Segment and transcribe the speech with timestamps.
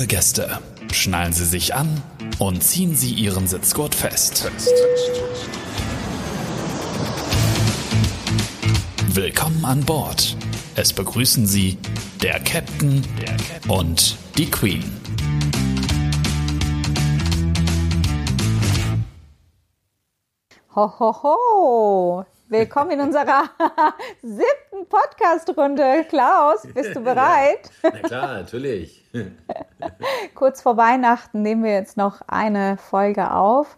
[0.00, 0.58] Liebe Gäste,
[0.94, 2.02] schnallen Sie sich an
[2.38, 4.50] und ziehen Sie Ihren Sitzgurt fest.
[9.08, 10.38] Willkommen an Bord.
[10.74, 11.76] Es begrüßen Sie
[12.22, 13.02] der Captain
[13.68, 14.90] und die Queen.
[20.74, 22.24] Ho, ho, ho.
[22.48, 23.50] Willkommen in unserer
[24.22, 26.04] siebten Podcast-Runde.
[26.08, 27.70] Klaus, bist du bereit?
[27.82, 29.04] Ja, na klar, natürlich.
[30.34, 33.76] Kurz vor Weihnachten nehmen wir jetzt noch eine Folge auf.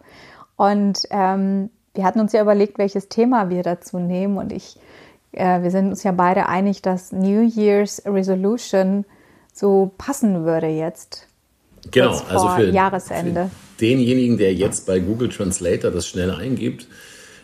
[0.55, 4.37] Und ähm, wir hatten uns ja überlegt, welches Thema wir dazu nehmen.
[4.37, 4.77] Und ich,
[5.31, 9.05] äh, wir sind uns ja beide einig, dass New Year's Resolution
[9.53, 11.27] so passen würde jetzt.
[11.91, 13.49] Genau, also für, Jahresende.
[13.49, 16.87] für denjenigen, der jetzt bei Google Translator das schnell eingibt,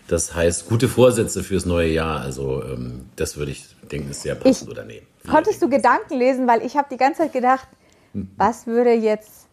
[0.10, 2.20] das heißt gute Vorsätze fürs neue Jahr.
[2.22, 5.02] Also ähm, das würde ich denken, ist sehr passend Ich- oder nee.
[5.30, 6.48] Konntest du Gedanken lesen?
[6.48, 7.68] Weil ich habe die ganze Zeit gedacht,
[8.38, 9.48] was würde jetzt,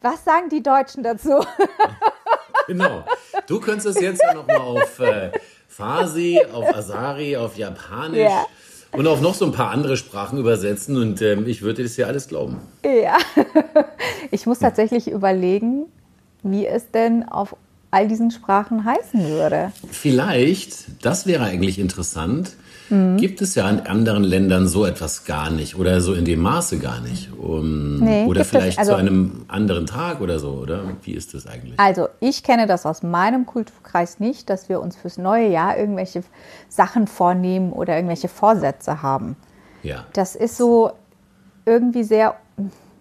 [0.00, 1.44] was sagen die Deutschen dazu?
[2.66, 3.04] Genau.
[3.48, 5.32] Du könntest es jetzt ja nochmal auf äh,
[5.66, 8.46] Farsi, auf Asari, auf Japanisch Ja.
[8.92, 12.06] und auf noch so ein paar andere Sprachen übersetzen und ähm, ich würde das ja
[12.06, 12.60] alles glauben.
[12.84, 13.16] Ja.
[14.32, 15.86] Ich muss tatsächlich überlegen,
[16.44, 17.56] wie es denn auf
[17.90, 19.72] all diesen Sprachen heißen würde.
[19.90, 22.56] Vielleicht, das wäre eigentlich interessant,
[22.88, 23.18] Mhm.
[23.18, 26.78] gibt es ja in anderen Ländern so etwas gar nicht oder so in dem Maße
[26.80, 27.30] gar nicht.
[27.38, 30.82] Um, Nee, oder es- vielleicht also- zu einem anderen Tag oder so, oder?
[31.02, 31.78] Wie ist das eigentlich?
[31.78, 36.24] Also ich kenne das aus meinem Kulturkreis nicht, dass wir uns fürs neue Jahr irgendwelche
[36.68, 39.36] Sachen vornehmen oder irgendwelche Vorsätze haben.
[39.84, 40.04] Ja.
[40.12, 40.90] Das ist so
[41.66, 42.34] irgendwie sehr,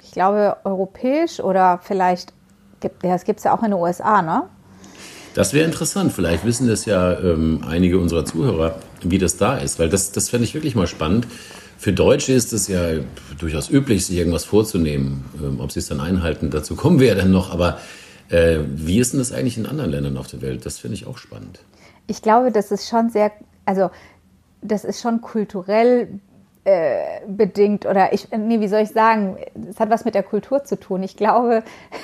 [0.03, 2.31] ich glaube, europäisch oder vielleicht,
[2.79, 4.43] gibt, ja, das gibt es ja auch in den USA, ne?
[5.39, 6.11] Das wäre interessant.
[6.11, 9.79] Vielleicht wissen das ja ähm, einige unserer Zuhörer, wie das da ist.
[9.79, 11.27] Weil das, das fände ich wirklich mal spannend.
[11.77, 12.81] Für Deutsche ist es ja
[13.37, 15.23] durchaus üblich, sich irgendwas vorzunehmen.
[15.41, 17.53] Ähm, ob sie es dann einhalten, dazu kommen wir ja dann noch.
[17.53, 17.79] Aber
[18.27, 20.65] äh, wie ist denn das eigentlich in anderen Ländern auf der Welt?
[20.65, 21.61] Das finde ich auch spannend.
[22.07, 23.31] Ich glaube, das ist schon sehr,
[23.63, 23.91] also
[24.61, 26.19] das ist schon kulturell
[26.65, 29.37] äh, bedingt oder ich, nee, wie soll ich sagen,
[29.69, 31.03] es hat was mit der Kultur zu tun.
[31.03, 31.63] Ich glaube,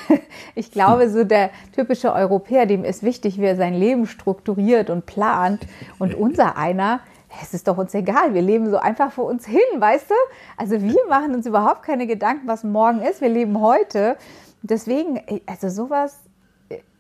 [0.56, 5.06] ich glaube, so der typische Europäer, dem ist wichtig, wie er sein Leben strukturiert und
[5.06, 5.68] plant
[6.00, 7.02] und unser einer,
[7.42, 10.16] es ist doch uns egal, wir leben so einfach vor uns hin, weißt du?
[10.58, 14.16] Also wir machen uns überhaupt keine Gedanken, was morgen ist, wir leben heute.
[14.62, 16.18] Deswegen, also sowas,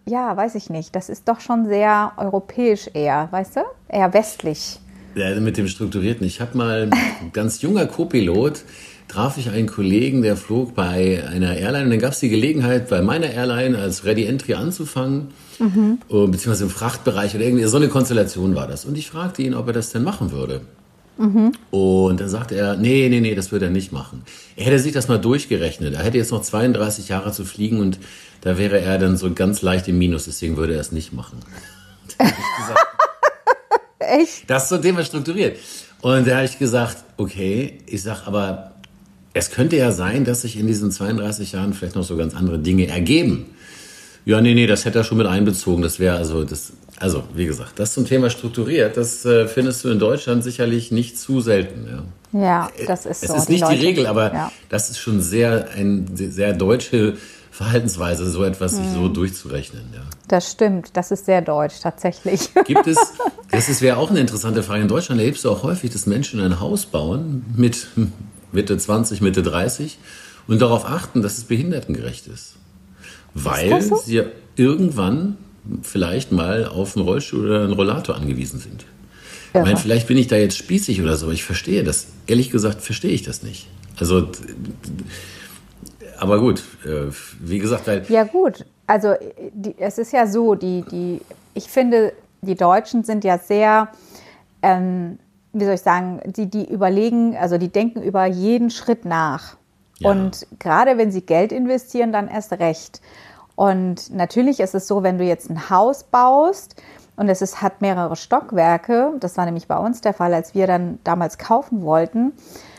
[0.05, 0.95] ja, weiß ich nicht.
[0.95, 3.61] Das ist doch schon sehr europäisch eher, weißt du?
[3.87, 4.79] Eher westlich.
[5.15, 6.25] Ja, mit dem Strukturierten.
[6.27, 6.89] Ich habe mal
[7.33, 8.63] ganz junger Co-Pilot
[9.07, 12.89] traf ich einen Kollegen, der flog bei einer Airline und dann gab es die Gelegenheit,
[12.89, 15.27] bei meiner Airline als Ready Entry anzufangen,
[16.09, 18.85] äh, beziehungsweise im Frachtbereich oder irgendwie so eine Konstellation war das.
[18.85, 20.61] Und ich fragte ihn, ob er das denn machen würde.
[21.71, 24.23] Und dann sagte er, nee, nee, nee, das würde er nicht machen.
[24.57, 25.93] Er hätte sich das mal durchgerechnet.
[25.93, 27.99] Er hätte jetzt noch 32 Jahre zu fliegen und
[28.41, 31.39] da wäre er dann so ganz leicht im Minus, deswegen würde er es nicht machen.
[32.17, 32.94] Da ich gesagt,
[34.19, 34.49] Echt?
[34.49, 35.57] das ist so Thema strukturiert.
[36.01, 38.71] Und da habe ich gesagt, okay, ich sag aber,
[39.33, 42.59] es könnte ja sein, dass sich in diesen 32 Jahren vielleicht noch so ganz andere
[42.59, 43.45] Dinge ergeben.
[44.25, 45.81] Ja, nee, nee, das hätte er schon mit einbezogen.
[45.83, 49.89] Das wäre also das, also wie gesagt, das zum Thema strukturiert, das äh, findest du
[49.89, 51.87] in Deutschland sicherlich nicht zu selten.
[51.87, 52.03] Ja.
[52.41, 53.35] Ja, das ist Es so.
[53.35, 54.51] ist nicht die Leute- Regel, aber Ja.
[54.69, 57.13] das ist schon sehr eine sehr deutsche
[57.55, 58.93] Verhaltensweise, so etwas sich Mhm.
[58.93, 59.83] so durchzurechnen.
[59.93, 60.01] Ja.
[60.27, 62.49] Das stimmt, das ist sehr deutsch tatsächlich.
[62.65, 62.97] Gibt es,
[63.49, 64.81] das ist- wäre auch eine interessante Frage.
[64.81, 67.87] In Deutschland erlebst du auch häufig, dass Menschen ein Haus bauen mit
[68.51, 69.97] Mitte 20, Mitte 30
[70.47, 72.55] und darauf achten, dass es behindertengerecht ist.
[73.33, 73.95] Weil so?
[73.97, 74.23] sie
[74.57, 75.37] irgendwann
[75.81, 78.83] vielleicht mal auf einen Rollstuhl oder einen Rollator angewiesen sind.
[79.49, 79.63] Ich Irre.
[79.65, 82.07] meine, vielleicht bin ich da jetzt spießig oder so, aber ich verstehe das.
[82.27, 83.67] Ehrlich gesagt verstehe ich das nicht.
[83.97, 84.27] Also,
[86.19, 89.13] aber gut, äh, wie gesagt, weil Ja gut, also
[89.53, 91.21] die, es ist ja so, die, die,
[91.53, 93.89] ich finde, die Deutschen sind ja sehr,
[94.61, 95.19] ähm,
[95.53, 99.55] wie soll ich sagen, die, die überlegen, also die denken über jeden Schritt nach.
[99.99, 100.11] Ja.
[100.11, 103.01] Und gerade wenn sie Geld investieren, dann erst recht.
[103.55, 106.75] Und natürlich ist es so, wenn du jetzt ein Haus baust
[107.15, 110.67] und es ist, hat mehrere Stockwerke, das war nämlich bei uns der Fall, als wir
[110.67, 112.33] dann damals kaufen wollten,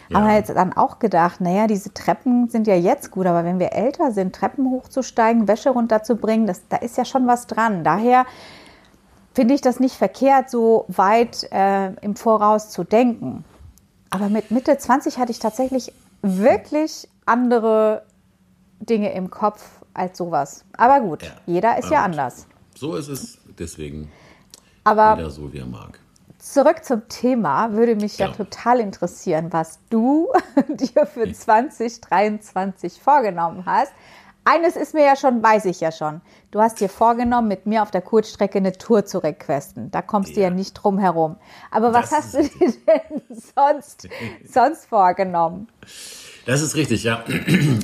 [0.08, 0.18] Ja.
[0.18, 3.58] haben wir jetzt dann auch gedacht, naja, diese Treppen sind ja jetzt gut, aber wenn
[3.58, 7.82] wir älter sind, Treppen hochzusteigen, Wäsche runterzubringen, das, da ist ja schon was dran.
[7.84, 8.24] Daher
[9.34, 13.44] finde ich das nicht verkehrt, so weit äh, im Voraus zu denken.
[14.10, 15.92] Aber mit Mitte 20 hatte ich tatsächlich
[16.22, 18.02] wirklich andere
[18.80, 19.64] Dinge im Kopf
[19.94, 20.64] als sowas.
[20.76, 22.12] Aber gut, Ja, jeder ist ja gut.
[22.12, 22.46] anders.
[22.74, 23.38] so ist es.
[23.58, 24.10] Deswegen
[24.84, 25.98] Aber jeder so, wie er mag.
[26.52, 27.72] Zurück zum Thema.
[27.72, 30.28] Würde mich ja, ja total interessieren, was du
[30.68, 33.92] dir für 2023 vorgenommen hast.
[34.48, 36.20] Eines ist mir ja schon, weiß ich ja schon.
[36.52, 39.90] Du hast dir vorgenommen, mit mir auf der Kurzstrecke eine Tour zu requesten.
[39.90, 40.34] Da kommst ja.
[40.36, 41.36] du ja nicht drum herum.
[41.72, 43.22] Aber was das hast du dir denn
[43.56, 44.08] sonst,
[44.48, 45.66] sonst vorgenommen?
[46.46, 47.24] Das ist richtig, ja.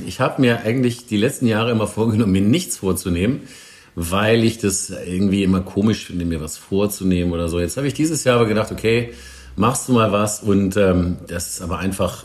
[0.06, 3.48] Ich habe mir eigentlich die letzten Jahre immer vorgenommen, mir nichts vorzunehmen,
[3.94, 7.60] weil ich das irgendwie immer komisch finde, mir was vorzunehmen oder so.
[7.60, 9.12] Jetzt habe ich dieses Jahr aber gedacht, okay,
[9.56, 12.24] machst du mal was und ähm, das ist aber einfach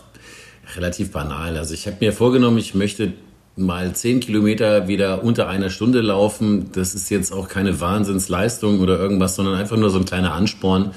[0.75, 1.57] relativ banal.
[1.57, 3.13] Also ich habe mir vorgenommen, ich möchte
[3.55, 6.71] mal zehn Kilometer wieder unter einer Stunde laufen.
[6.73, 10.91] Das ist jetzt auch keine Wahnsinnsleistung oder irgendwas, sondern einfach nur so ein kleiner Ansporn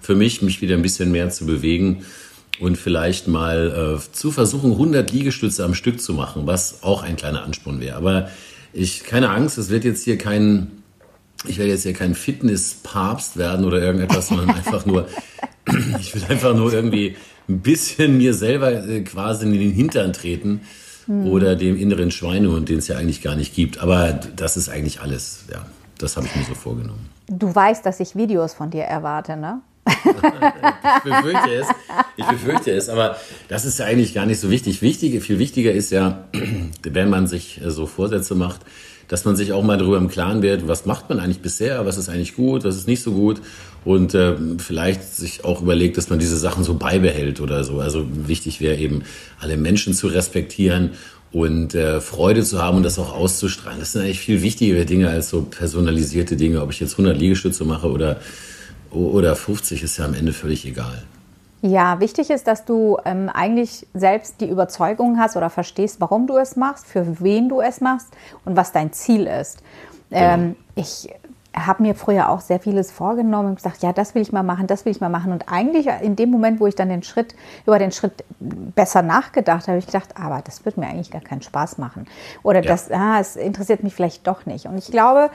[0.00, 2.04] für mich, mich wieder ein bisschen mehr zu bewegen
[2.60, 7.16] und vielleicht mal äh, zu versuchen, 100 Liegestütze am Stück zu machen, was auch ein
[7.16, 7.96] kleiner Ansporn wäre.
[7.96, 8.28] Aber
[8.74, 10.82] ich, keine Angst, es wird jetzt hier kein,
[11.46, 15.08] ich werde jetzt hier kein Fitnesspapst werden oder irgendetwas, sondern einfach nur,
[16.00, 17.16] ich will einfach nur irgendwie
[17.48, 20.62] ein bisschen mir selber äh, quasi in den Hintern treten
[21.06, 21.26] hm.
[21.26, 23.78] oder dem inneren Schweinehund, den es ja eigentlich gar nicht gibt.
[23.78, 25.64] Aber das ist eigentlich alles, ja,
[25.98, 27.08] das habe ich mir so vorgenommen.
[27.28, 29.60] Du weißt, dass ich Videos von dir erwarte, ne?
[29.86, 31.66] Ich befürchte es.
[32.16, 33.16] Ich befürchte es, aber
[33.48, 34.82] das ist ja eigentlich gar nicht so wichtig.
[34.82, 36.24] Wichtig, viel wichtiger ist ja,
[36.82, 38.60] wenn man sich äh, so Vorsätze macht,
[39.08, 41.98] dass man sich auch mal darüber im Klaren wird, was macht man eigentlich bisher, was
[41.98, 43.40] ist eigentlich gut, was ist nicht so gut
[43.84, 47.80] und äh, vielleicht sich auch überlegt, dass man diese Sachen so beibehält oder so.
[47.80, 49.02] Also wichtig wäre eben,
[49.40, 50.92] alle Menschen zu respektieren
[51.32, 53.80] und äh, Freude zu haben und das auch auszustrahlen.
[53.80, 57.64] Das sind eigentlich viel wichtigere Dinge als so personalisierte Dinge, ob ich jetzt 100 Liegestütze
[57.64, 58.20] mache oder
[58.94, 61.02] oder 50 ist ja am Ende völlig egal.
[61.62, 66.36] Ja, wichtig ist, dass du ähm, eigentlich selbst die Überzeugung hast oder verstehst, warum du
[66.36, 68.08] es machst, für wen du es machst
[68.44, 69.62] und was dein Ziel ist.
[70.10, 70.22] Genau.
[70.22, 71.08] Ähm, ich
[71.56, 74.66] habe mir früher auch sehr vieles vorgenommen und gesagt, ja, das will ich mal machen,
[74.66, 75.32] das will ich mal machen.
[75.32, 79.62] Und eigentlich in dem Moment, wo ich dann den Schritt, über den Schritt besser nachgedacht
[79.62, 82.06] habe, habe ich gedacht, aber das wird mir eigentlich gar keinen Spaß machen.
[82.42, 82.68] Oder ja.
[82.68, 84.66] das, ah, es interessiert mich vielleicht doch nicht.
[84.66, 85.30] Und ich glaube,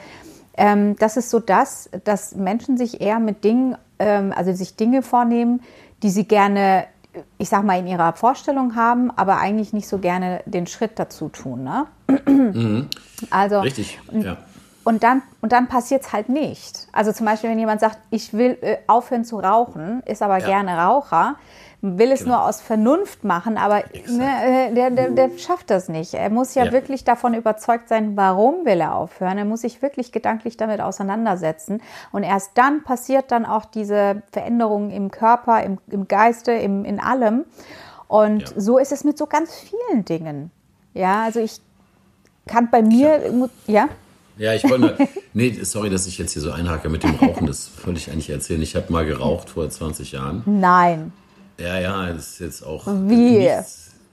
[0.60, 5.02] ähm, das ist so das, dass Menschen sich eher mit Dingen, ähm, also sich Dinge
[5.02, 5.62] vornehmen,
[6.04, 6.86] die sie gerne,
[7.38, 11.30] ich sag mal, in ihrer Vorstellung haben, aber eigentlich nicht so gerne den Schritt dazu
[11.30, 11.64] tun.
[11.64, 11.86] Ne?
[12.28, 12.90] Mhm.
[13.30, 14.38] Also, Richtig, ja.
[14.84, 16.88] Und dann, und dann passiert es halt nicht.
[16.92, 20.46] Also zum Beispiel, wenn jemand sagt, ich will äh, aufhören zu rauchen, ist aber ja.
[20.46, 21.36] gerne Raucher,
[21.82, 22.36] will es genau.
[22.36, 26.14] nur aus Vernunft machen, aber ne, äh, der, der, der, schafft das nicht.
[26.14, 29.38] Er muss ja, ja, wirklich davon überzeugt sein, warum will er aufhören.
[29.38, 31.82] Er muss sich wirklich gedanklich damit auseinandersetzen.
[32.12, 37.00] Und erst dann passiert dann auch diese Veränderung im Körper, im, im Geiste, im, in
[37.00, 37.46] allem.
[38.08, 38.48] Und ja.
[38.58, 40.52] so ist es mit so ganz vielen Dingen.
[40.94, 41.62] Ja, also ich
[42.46, 43.88] kann bei mir, ja.
[44.38, 44.98] Ja, ich wollte,
[45.34, 48.30] nee, sorry, dass ich jetzt hier so einhake mit dem Rauchen, das wollte ich eigentlich
[48.30, 48.62] erzählen.
[48.62, 50.44] Ich habe mal geraucht vor 20 Jahren.
[50.46, 51.14] Nein.
[51.60, 52.88] Ja, ja, das ist jetzt auch.
[52.88, 53.40] Wie?
[53.40, 53.50] Nicht,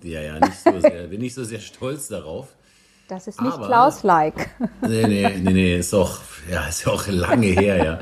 [0.02, 2.48] ja, ja, nicht so sehr, bin nicht so sehr stolz darauf.
[3.08, 4.50] Das ist nicht Klaus-like.
[4.82, 6.19] Nee, nee, nee, nee, ist auch,
[6.50, 8.00] ja, ist ja auch lange her, ja.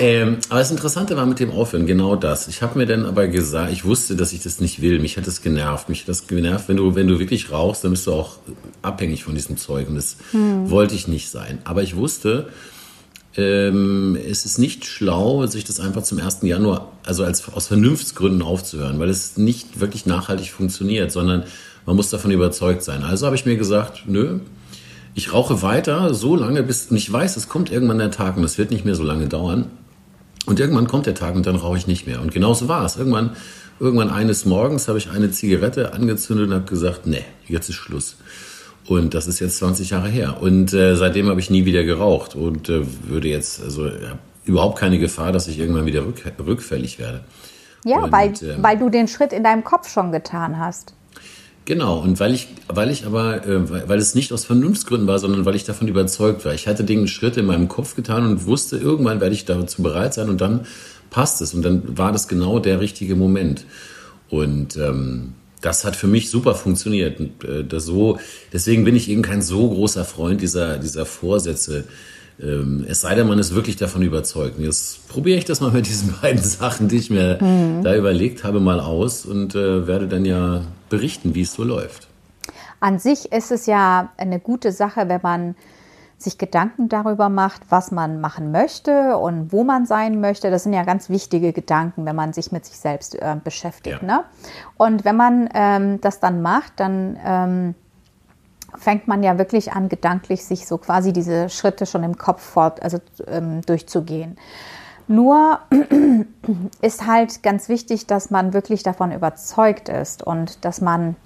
[0.00, 2.48] Ähm, aber das Interessante war mit dem Aufhören genau das.
[2.48, 4.98] Ich habe mir dann aber gesagt, ich wusste, dass ich das nicht will.
[4.98, 5.88] Mich hat das genervt.
[5.88, 8.38] Mich hat das genervt, wenn du, wenn du wirklich rauchst, dann bist du auch
[8.82, 9.88] abhängig von diesem Zeug.
[9.88, 10.68] Und das hm.
[10.68, 11.60] wollte ich nicht sein.
[11.64, 12.48] Aber ich wusste,
[13.36, 16.38] ähm, es ist nicht schlau, sich das einfach zum 1.
[16.42, 21.44] Januar, also als, aus Vernunftsgründen aufzuhören, weil es nicht wirklich nachhaltig funktioniert, sondern
[21.86, 23.02] man muss davon überzeugt sein.
[23.02, 24.40] Also habe ich mir gesagt, nö,
[25.14, 28.44] ich rauche weiter so lange, bis, und ich weiß, es kommt irgendwann der Tag und
[28.44, 29.66] es wird nicht mehr so lange dauern.
[30.46, 32.20] Und irgendwann kommt der Tag und dann rauche ich nicht mehr.
[32.20, 32.96] Und genauso war es.
[32.96, 33.30] Irgendwann,
[33.80, 38.16] irgendwann eines Morgens habe ich eine Zigarette angezündet und habe gesagt, nee, jetzt ist Schluss.
[38.86, 40.36] Und das ist jetzt 20 Jahre her.
[40.40, 43.88] Und äh, seitdem habe ich nie wieder geraucht und äh, würde jetzt, also
[44.44, 47.24] überhaupt keine Gefahr, dass ich irgendwann wieder rück, rückfällig werde.
[47.84, 50.94] Ja, und, weil, ähm, weil du den Schritt in deinem Kopf schon getan hast.
[51.66, 55.46] Genau, und weil ich, weil ich aber, äh, weil es nicht aus Vernunftsgründen war, sondern
[55.46, 56.52] weil ich davon überzeugt war.
[56.52, 60.12] Ich hatte den Schritt in meinem Kopf getan und wusste, irgendwann werde ich dazu bereit
[60.12, 60.66] sein und dann
[61.08, 61.54] passt es.
[61.54, 63.64] Und dann war das genau der richtige Moment.
[64.28, 65.32] Und ähm,
[65.64, 67.18] das hat für mich super funktioniert.
[67.20, 68.18] Und, äh, das so,
[68.52, 71.84] deswegen bin ich eben kein so großer Freund dieser, dieser Vorsätze.
[72.40, 74.58] Ähm, es sei denn, man ist wirklich davon überzeugt.
[74.58, 77.82] Und jetzt probiere ich das mal mit diesen beiden Sachen, die ich mir mhm.
[77.82, 82.08] da überlegt habe, mal aus und äh, werde dann ja berichten, wie es so läuft.
[82.80, 85.54] An sich ist es ja eine gute Sache, wenn man
[86.24, 90.50] sich Gedanken darüber macht, was man machen möchte und wo man sein möchte.
[90.50, 94.02] Das sind ja ganz wichtige Gedanken, wenn man sich mit sich selbst äh, beschäftigt.
[94.02, 94.06] Ja.
[94.06, 94.24] Ne?
[94.76, 97.74] Und wenn man ähm, das dann macht, dann ähm,
[98.76, 102.82] fängt man ja wirklich an, gedanklich sich so quasi diese Schritte schon im Kopf fort,
[102.82, 104.36] also ähm, durchzugehen.
[105.06, 105.60] Nur
[106.80, 111.16] ist halt ganz wichtig, dass man wirklich davon überzeugt ist und dass man,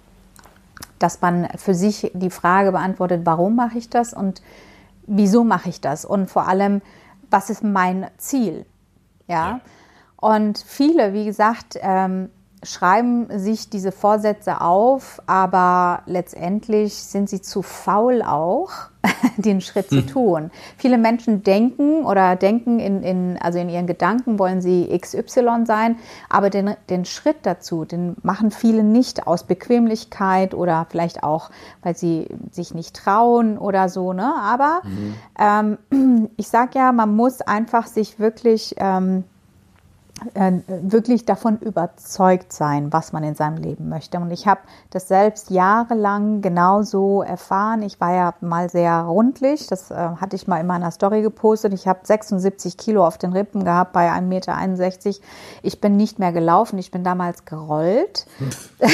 [0.99, 4.43] dass man für sich die Frage beantwortet, warum mache ich das und
[5.09, 6.83] wieso mache ich das und vor allem,
[7.31, 8.67] was ist mein Ziel?
[9.27, 9.49] Ja.
[9.49, 9.61] ja.
[10.17, 12.31] Und viele, wie gesagt, ähm,
[12.63, 18.71] schreiben sich diese Vorsätze auf, aber letztendlich sind sie zu faul auch,
[19.37, 20.07] den Schritt zu hm.
[20.07, 20.51] tun.
[20.77, 25.99] Viele Menschen denken oder denken in, in, also in ihren Gedanken wollen sie XY sein,
[26.29, 31.51] aber den, den Schritt dazu, den machen viele nicht aus Bequemlichkeit oder vielleicht auch,
[31.83, 34.13] weil sie sich nicht trauen oder so.
[34.13, 34.35] Ne?
[34.43, 35.79] Aber mhm.
[35.91, 39.38] ähm, ich sage ja, man muss einfach sich wirklich ähm, äh,
[40.67, 44.19] wirklich davon überzeugt sein, was man in seinem Leben möchte.
[44.19, 44.61] Und ich habe
[44.91, 47.83] das selbst jahrelang genauso erfahren.
[47.83, 51.73] Ich war ja mal sehr rundlich, das äh, hatte ich mal in meiner Story gepostet.
[51.73, 55.21] Ich habe 76 Kilo auf den Rippen gehabt bei 1,61 Meter.
[55.63, 58.27] Ich bin nicht mehr gelaufen, ich bin damals gerollt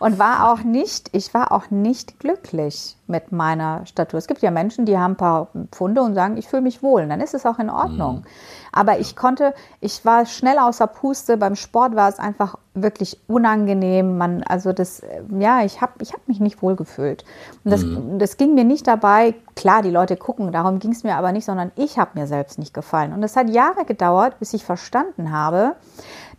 [0.00, 4.18] und war auch nicht, ich war auch nicht glücklich mit meiner Statur.
[4.18, 7.02] Es gibt ja Menschen, die haben ein paar Pfunde und sagen, ich fühle mich wohl.
[7.02, 8.18] Und dann ist es auch in Ordnung.
[8.18, 8.24] Mhm.
[8.72, 11.36] Aber ich konnte, ich war schnell außer Puste.
[11.36, 14.16] Beim Sport war es einfach wirklich unangenehm.
[14.16, 15.02] Man, also das,
[15.38, 17.24] ja, ich habe ich hab mich nicht wohl gefühlt.
[17.64, 18.18] Und das, mhm.
[18.18, 19.34] das ging mir nicht dabei.
[19.56, 22.58] Klar, die Leute gucken, darum ging es mir aber nicht, sondern ich habe mir selbst
[22.58, 23.12] nicht gefallen.
[23.12, 25.74] Und es hat Jahre gedauert, bis ich verstanden habe,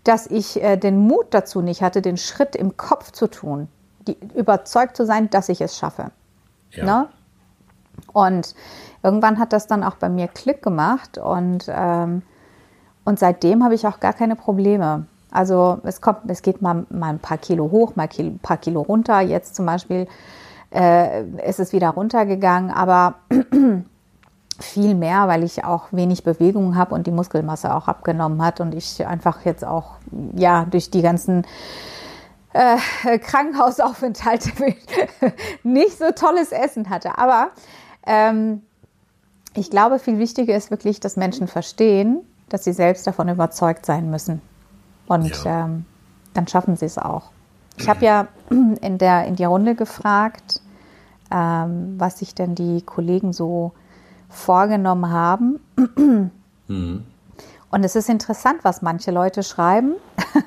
[0.03, 3.67] dass ich äh, den Mut dazu nicht hatte, den Schritt im Kopf zu tun,
[4.07, 6.11] die, überzeugt zu sein, dass ich es schaffe.
[6.71, 6.85] Ja.
[6.85, 7.07] Ne?
[8.13, 8.55] Und
[9.03, 12.22] irgendwann hat das dann auch bei mir Klick gemacht und, ähm,
[13.03, 15.05] und seitdem habe ich auch gar keine Probleme.
[15.31, 18.81] Also es kommt, es geht mal, mal ein paar Kilo hoch, mal ein paar Kilo
[18.81, 19.22] runter.
[19.22, 20.08] Jetzt zum Beispiel
[20.74, 23.15] äh, ist es wieder runtergegangen, aber
[24.60, 28.75] viel mehr, weil ich auch wenig Bewegung habe und die Muskelmasse auch abgenommen hat und
[28.75, 29.96] ich einfach jetzt auch
[30.36, 31.46] ja durch die ganzen
[32.53, 34.51] äh, Krankenhausaufenthalte
[35.63, 37.17] nicht so tolles Essen hatte.
[37.17, 37.51] Aber
[38.05, 38.62] ähm,
[39.53, 44.10] ich glaube, viel wichtiger ist wirklich, dass Menschen verstehen, dass sie selbst davon überzeugt sein
[44.10, 44.41] müssen.
[45.08, 45.65] Und ja.
[45.65, 45.86] ähm,
[46.34, 47.31] dann schaffen sie es auch.
[47.77, 50.62] Ich habe ja in, der, in die Runde gefragt,
[51.31, 53.74] ähm, was sich denn die Kollegen so
[54.29, 55.60] vorgenommen haben.
[56.67, 57.05] Mhm.
[57.72, 59.93] Und es ist interessant, was manche Leute schreiben.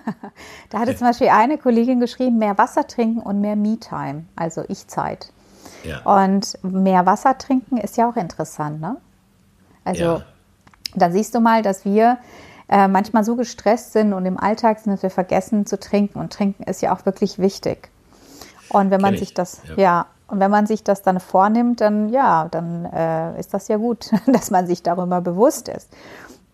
[0.71, 5.33] da hatte zum Beispiel eine Kollegin geschrieben, mehr Wasser trinken und mehr Me-Time, also Ich-Zeit.
[5.85, 6.25] Ja.
[6.25, 8.97] Und mehr Wasser trinken ist ja auch interessant, ne?
[9.85, 10.23] Also ja.
[10.95, 12.19] da siehst du mal, dass wir
[12.69, 16.19] äh, manchmal so gestresst sind und im Alltag sind, dass wir vergessen zu trinken.
[16.19, 17.91] Und trinken ist ja auch wirklich wichtig.
[18.71, 19.75] Und wenn man sich das, ja.
[19.77, 20.07] ja.
[20.29, 24.11] und wenn man sich das dann vornimmt, dann ja, dann äh, ist das ja gut,
[24.27, 25.93] dass man sich darüber bewusst ist.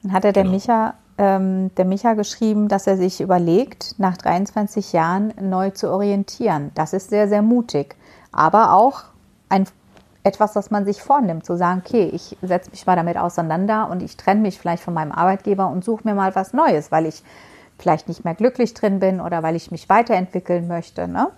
[0.02, 0.54] Dann hat er der genau.
[0.54, 6.70] Micha ähm, der Micha geschrieben, dass er sich überlegt, nach 23 Jahren neu zu orientieren.
[6.74, 7.94] Das ist sehr, sehr mutig.
[8.32, 9.02] Aber auch
[9.50, 9.66] ein,
[10.22, 14.02] etwas, das man sich vornimmt, zu sagen, okay, ich setze mich mal damit auseinander und
[14.02, 17.22] ich trenne mich vielleicht von meinem Arbeitgeber und suche mir mal was Neues, weil ich
[17.78, 21.08] vielleicht nicht mehr glücklich drin bin oder weil ich mich weiterentwickeln möchte.
[21.08, 21.28] Ne?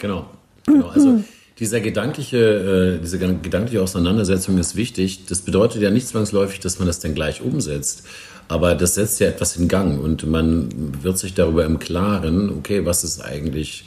[0.00, 0.26] Genau.
[0.66, 0.88] genau.
[0.88, 1.22] Also
[1.60, 5.26] dieser gedankliche, äh, diese gedankliche Auseinandersetzung ist wichtig.
[5.26, 8.04] Das bedeutet ja nicht zwangsläufig, dass man das dann gleich umsetzt.
[8.48, 12.84] Aber das setzt ja etwas in Gang und man wird sich darüber im Klaren, okay,
[12.84, 13.84] was ist eigentlich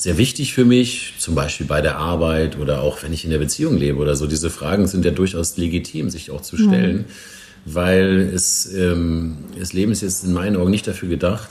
[0.00, 3.36] sehr wichtig für mich, zum Beispiel bei der Arbeit oder auch wenn ich in der
[3.36, 4.26] Beziehung lebe oder so.
[4.26, 7.04] Diese Fragen sind ja durchaus legitim, sich auch zu stellen, mhm.
[7.66, 11.50] weil es, ähm, das Leben ist jetzt in meinen Augen nicht dafür gedacht,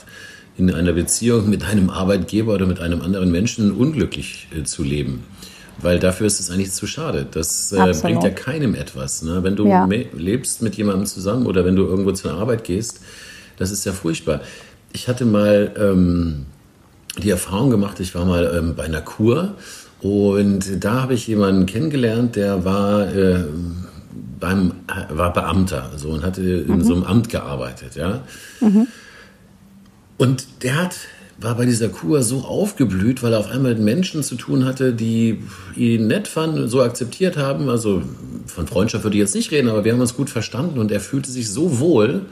[0.58, 5.22] in einer Beziehung mit einem Arbeitgeber oder mit einem anderen Menschen unglücklich äh, zu leben.
[5.78, 7.28] Weil dafür ist es eigentlich zu schade.
[7.30, 9.22] Das äh, bringt ja keinem etwas.
[9.22, 9.44] Ne?
[9.44, 9.88] Wenn du ja.
[10.12, 13.00] lebst mit jemandem zusammen oder wenn du irgendwo zur Arbeit gehst,
[13.58, 14.40] das ist ja furchtbar.
[14.92, 16.46] Ich hatte mal ähm,
[17.18, 19.54] die Erfahrung gemacht, ich war mal ähm, bei einer Kur
[20.00, 23.44] und da habe ich jemanden kennengelernt, der war, äh,
[24.38, 24.72] beim,
[25.08, 26.74] war Beamter so, und hatte mhm.
[26.74, 27.96] in so einem Amt gearbeitet.
[27.96, 28.22] Ja?
[28.60, 28.86] Mhm.
[30.16, 30.94] Und der hat
[31.40, 34.92] war bei dieser Kur so aufgeblüht, weil er auf einmal mit Menschen zu tun hatte,
[34.92, 35.42] die
[35.74, 37.70] ihn nett fanden, so akzeptiert haben.
[37.70, 38.02] Also
[38.46, 41.00] von Freundschaft würde ich jetzt nicht reden, aber wir haben uns gut verstanden und er
[41.00, 42.26] fühlte sich so wohl.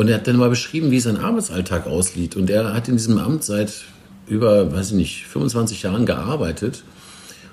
[0.00, 2.34] Und er hat dann mal beschrieben, wie sein Arbeitsalltag aussieht.
[2.34, 3.82] Und er hat in diesem Amt seit
[4.28, 6.84] über, weiß ich nicht, 25 Jahren gearbeitet.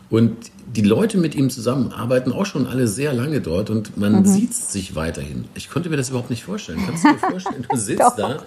[0.10, 0.32] Und
[0.66, 4.26] die Leute mit ihm zusammen arbeiten auch schon alle sehr lange dort und man mhm.
[4.26, 5.44] sieht sich weiterhin.
[5.56, 6.80] Ich konnte mir das überhaupt nicht vorstellen.
[6.86, 8.42] Kannst du dir vorstellen, du sitzt da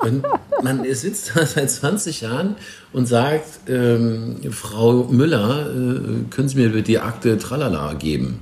[0.00, 0.24] und
[0.62, 2.56] man sitzt da seit 20 Jahren
[2.94, 8.40] und sagt, ähm, Frau Müller, äh, können Sie mir die Akte Tralala geben?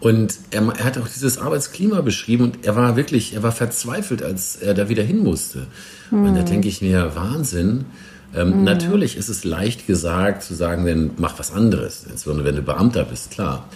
[0.00, 4.22] Und er, er, hat auch dieses Arbeitsklima beschrieben und er war wirklich, er war verzweifelt,
[4.22, 5.66] als er da wieder hin musste.
[6.10, 6.24] Mhm.
[6.24, 7.86] Und da denke ich mir, Wahnsinn.
[8.34, 8.64] Ähm, mhm.
[8.64, 13.04] Natürlich ist es leicht gesagt zu sagen, dann mach was anderes, insbesondere wenn du Beamter
[13.04, 13.68] bist, klar.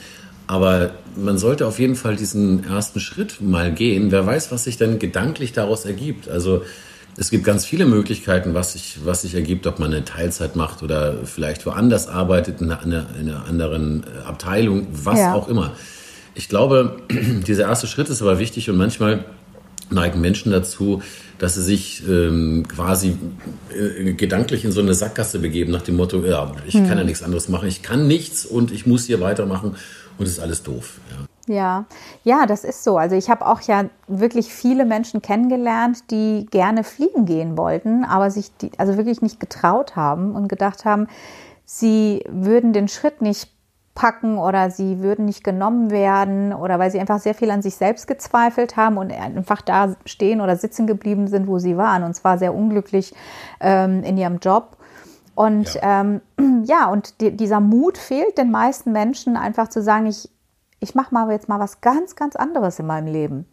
[0.47, 4.11] Aber man sollte auf jeden Fall diesen ersten Schritt mal gehen.
[4.11, 6.29] Wer weiß, was sich dann gedanklich daraus ergibt.
[6.29, 6.65] Also
[7.17, 10.83] es gibt ganz viele Möglichkeiten, was sich, was sich ergibt, ob man eine Teilzeit macht
[10.83, 15.35] oder vielleicht woanders arbeitet, in einer, in einer anderen äh, Abteilung, was ja.
[15.35, 15.73] auch immer.
[16.35, 17.03] Ich glaube,
[17.47, 19.25] dieser erste Schritt ist aber wichtig und manchmal
[19.91, 21.03] neigen Menschen dazu,
[21.39, 23.17] dass sie sich ähm, quasi
[23.77, 26.87] äh, gedanklich in so eine Sackgasse begeben nach dem Motto, ja, ich hm.
[26.87, 29.77] kann ja nichts anderes machen, ich kann nichts und ich muss hier weitermachen
[30.19, 31.01] und es ist alles doof.
[31.11, 31.27] Ja.
[31.49, 31.87] Ja,
[32.23, 32.97] ja, das ist so.
[32.97, 38.31] Also ich habe auch ja wirklich viele Menschen kennengelernt, die gerne fliegen gehen wollten, aber
[38.31, 41.09] sich die, also wirklich nicht getraut haben und gedacht haben,
[41.65, 43.49] sie würden den Schritt nicht
[44.01, 47.77] packen oder sie würden nicht genommen werden oder weil sie einfach sehr viel an sich
[47.77, 52.15] selbst gezweifelt haben und einfach da stehen oder sitzen geblieben sind, wo sie waren und
[52.15, 53.13] zwar sehr unglücklich
[53.61, 54.79] ähm, in ihrem Job.
[55.35, 56.23] Und ja, ähm,
[56.65, 60.31] ja und die, dieser Mut fehlt den meisten Menschen einfach zu sagen, ich
[60.83, 63.45] ich mache mal jetzt mal was ganz, ganz anderes in meinem Leben.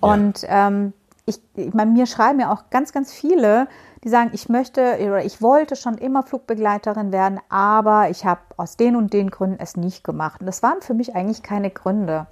[0.00, 0.68] Und ja.
[0.68, 0.92] ähm,
[1.24, 3.66] ich, ich meine, mir schreiben ja auch ganz, ganz viele,
[4.06, 8.76] die sagen, ich möchte oder ich wollte schon immer Flugbegleiterin werden, aber ich habe aus
[8.76, 10.40] den und den Gründen es nicht gemacht.
[10.40, 12.28] Und das waren für mich eigentlich keine Gründe.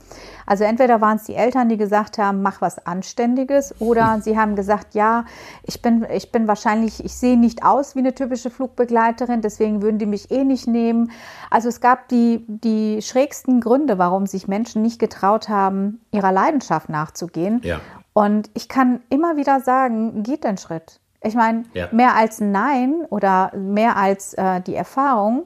[0.47, 4.54] Also entweder waren es die Eltern, die gesagt haben, mach was Anständiges, oder sie haben
[4.54, 5.25] gesagt, ja,
[5.64, 9.99] ich bin, ich bin wahrscheinlich, ich sehe nicht aus wie eine typische Flugbegleiterin, deswegen würden
[9.99, 11.11] die mich eh nicht nehmen.
[11.50, 16.88] Also es gab die, die schrägsten Gründe, warum sich Menschen nicht getraut haben, ihrer Leidenschaft
[16.88, 17.61] nachzugehen.
[17.64, 17.81] Ja.
[18.12, 21.00] Und ich kann immer wieder sagen, geht den Schritt.
[21.25, 21.88] Ich meine, ja.
[21.90, 25.45] mehr als Nein oder mehr als äh, die Erfahrung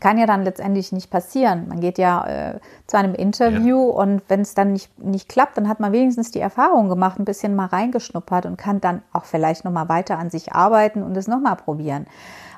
[0.00, 1.68] kann ja dann letztendlich nicht passieren.
[1.68, 3.94] Man geht ja äh, zu einem Interview ja.
[3.94, 7.24] und wenn es dann nicht, nicht klappt, dann hat man wenigstens die Erfahrung gemacht, ein
[7.24, 11.28] bisschen mal reingeschnuppert und kann dann auch vielleicht nochmal weiter an sich arbeiten und es
[11.28, 12.06] nochmal probieren.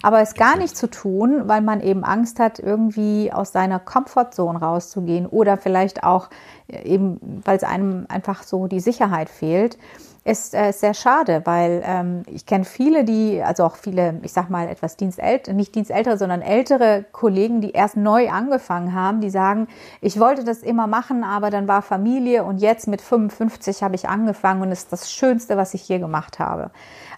[0.02, 4.58] Aber es gar nicht zu tun, weil man eben Angst hat, irgendwie aus seiner Komfortzone
[4.58, 6.28] rauszugehen oder vielleicht auch
[6.68, 9.78] äh, eben, weil es einem einfach so die Sicherheit fehlt
[10.26, 14.50] ist äh, sehr schade, weil ähm, ich kenne viele, die, also auch viele, ich sag
[14.50, 19.68] mal etwas dienstältere, nicht dienstältere, sondern ältere Kollegen, die erst neu angefangen haben, die sagen,
[20.00, 24.08] ich wollte das immer machen, aber dann war Familie und jetzt mit 55 habe ich
[24.08, 26.72] angefangen und ist das Schönste, was ich je gemacht habe.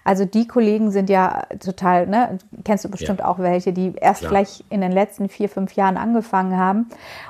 [0.09, 3.27] Also die Kollegen sind ja total, ne, kennst du bestimmt ja.
[3.27, 4.31] auch welche, die erst Klar.
[4.31, 6.87] vielleicht in den letzten vier, fünf Jahren angefangen haben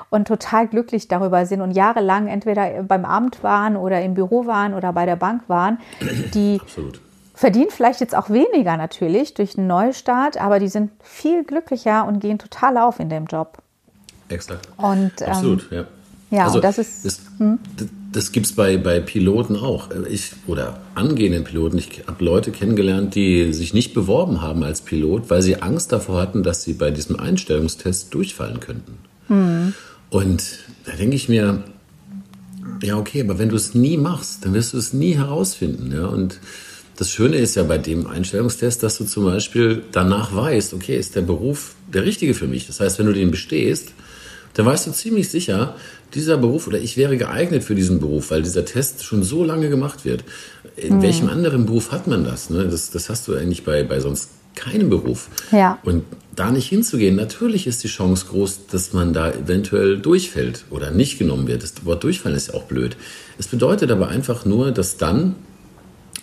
[0.08, 4.72] und total glücklich darüber sind und jahrelang entweder beim Amt waren oder im Büro waren
[4.72, 5.76] oder bei der Bank waren,
[6.32, 7.02] die Absolut.
[7.34, 12.20] verdienen vielleicht jetzt auch weniger natürlich durch einen Neustart, aber die sind viel glücklicher und
[12.20, 13.58] gehen total auf in dem Job.
[14.30, 14.66] Exakt.
[14.78, 15.84] Und, ähm, Absolut, ja.
[16.30, 17.04] Ja, also das ist.
[17.04, 17.58] Das, hm?
[18.12, 19.88] Das gibt es bei, bei Piloten auch.
[20.08, 21.78] Ich, oder angehenden Piloten.
[21.78, 26.20] Ich habe Leute kennengelernt, die sich nicht beworben haben als Pilot, weil sie Angst davor
[26.20, 28.98] hatten, dass sie bei diesem Einstellungstest durchfallen könnten.
[29.28, 29.74] Hm.
[30.10, 30.42] Und
[30.86, 31.62] da denke ich mir,
[32.82, 35.92] ja, okay, aber wenn du es nie machst, dann wirst du es nie herausfinden.
[35.92, 36.06] Ja?
[36.06, 36.40] Und
[36.96, 41.14] das Schöne ist ja bei dem Einstellungstest, dass du zum Beispiel danach weißt, okay, ist
[41.14, 42.66] der Beruf der richtige für mich.
[42.66, 43.92] Das heißt, wenn du den bestehst,
[44.54, 45.76] dann weißt du ziemlich sicher,
[46.14, 49.68] dieser Beruf oder ich wäre geeignet für diesen Beruf, weil dieser Test schon so lange
[49.68, 50.24] gemacht wird.
[50.76, 51.02] In hm.
[51.02, 52.50] welchem anderen Beruf hat man das?
[52.50, 52.68] Ne?
[52.68, 55.28] Das, das hast du eigentlich bei, bei sonst keinem Beruf.
[55.52, 55.78] Ja.
[55.84, 60.90] Und da nicht hinzugehen, natürlich ist die Chance groß, dass man da eventuell durchfällt oder
[60.90, 61.62] nicht genommen wird.
[61.62, 62.96] Das Wort durchfallen ist ja auch blöd.
[63.38, 65.36] Es bedeutet aber einfach nur, dass dann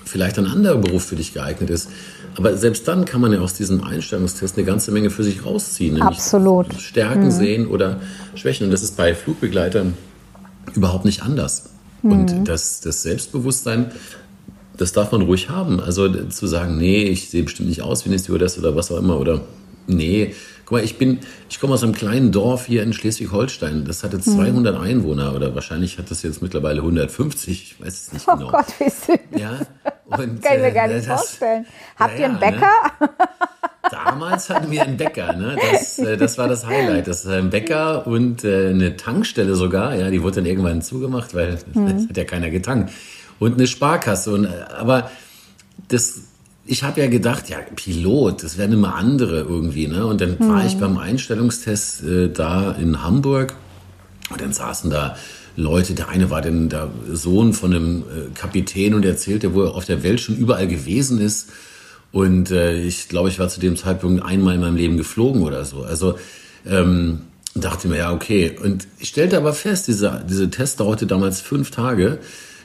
[0.06, 1.90] vielleicht ein anderer Beruf für dich geeignet ist.
[2.38, 6.02] Aber selbst dann kann man ja aus diesem Einstellungstest eine ganze Menge für sich rausziehen.
[6.02, 6.74] Absolut.
[6.76, 7.32] Stärken mhm.
[7.32, 8.00] sehen oder
[8.36, 8.66] Schwächen.
[8.66, 9.96] Und das ist bei Flugbegleitern
[10.76, 11.72] überhaupt nicht anders.
[12.04, 12.12] Mhm.
[12.12, 13.92] Und das, das Selbstbewusstsein,
[14.78, 15.80] das darf man ruhig haben.
[15.80, 19.00] Also zu sagen, nee, ich sehe bestimmt nicht aus wie eine Stewardess oder was auch
[19.00, 19.20] immer.
[19.20, 19.42] Oder
[19.88, 20.36] nee,
[20.68, 23.86] guck mal, ich bin, ich komme aus einem kleinen Dorf hier in Schleswig-Holstein.
[23.86, 24.82] Das hatte 200 mhm.
[24.82, 27.78] Einwohner oder wahrscheinlich hat das jetzt mittlerweile 150.
[27.80, 28.50] Ich weiß es nicht oh genau.
[28.50, 29.18] Oh Gott, wie süß.
[29.38, 29.62] Ja,
[30.08, 31.66] und, Kann ich mir gar nicht das, vorstellen.
[31.98, 32.72] Habt ja, ihr einen Bäcker?
[33.00, 33.10] Ne?
[33.90, 35.56] Damals hatten wir einen Bäcker, ne?
[35.72, 37.08] Das, äh, das war das Highlight.
[37.08, 39.96] Das ein Bäcker und äh, eine Tankstelle sogar.
[39.96, 42.08] Ja, die wurde dann irgendwann zugemacht, weil mhm.
[42.10, 42.92] hat ja keiner getankt.
[43.40, 44.34] Und eine Sparkasse.
[44.34, 45.10] Und, äh, aber
[45.88, 46.24] das,
[46.68, 50.06] ich habe ja gedacht, ja, Pilot, das werden immer andere irgendwie, ne?
[50.06, 50.50] Und dann mhm.
[50.50, 53.56] war ich beim Einstellungstest äh, da in Hamburg
[54.30, 55.18] und dann saßen da
[55.56, 55.94] Leute.
[55.94, 58.04] Der eine war dann der Sohn von einem äh,
[58.36, 61.50] Kapitän und erzählte, wo er auf der Welt schon überall gewesen ist.
[62.12, 65.66] Und äh, ich glaube, ich war zu dem Zeitpunkt einmal in meinem Leben geflogen oder
[65.66, 65.84] so.
[65.84, 66.18] Also
[66.66, 67.22] ähm,
[67.56, 68.58] dachte mir, ja, okay.
[68.62, 72.20] Und ich stellte aber fest, diese, diese Test dauerte damals fünf Tage,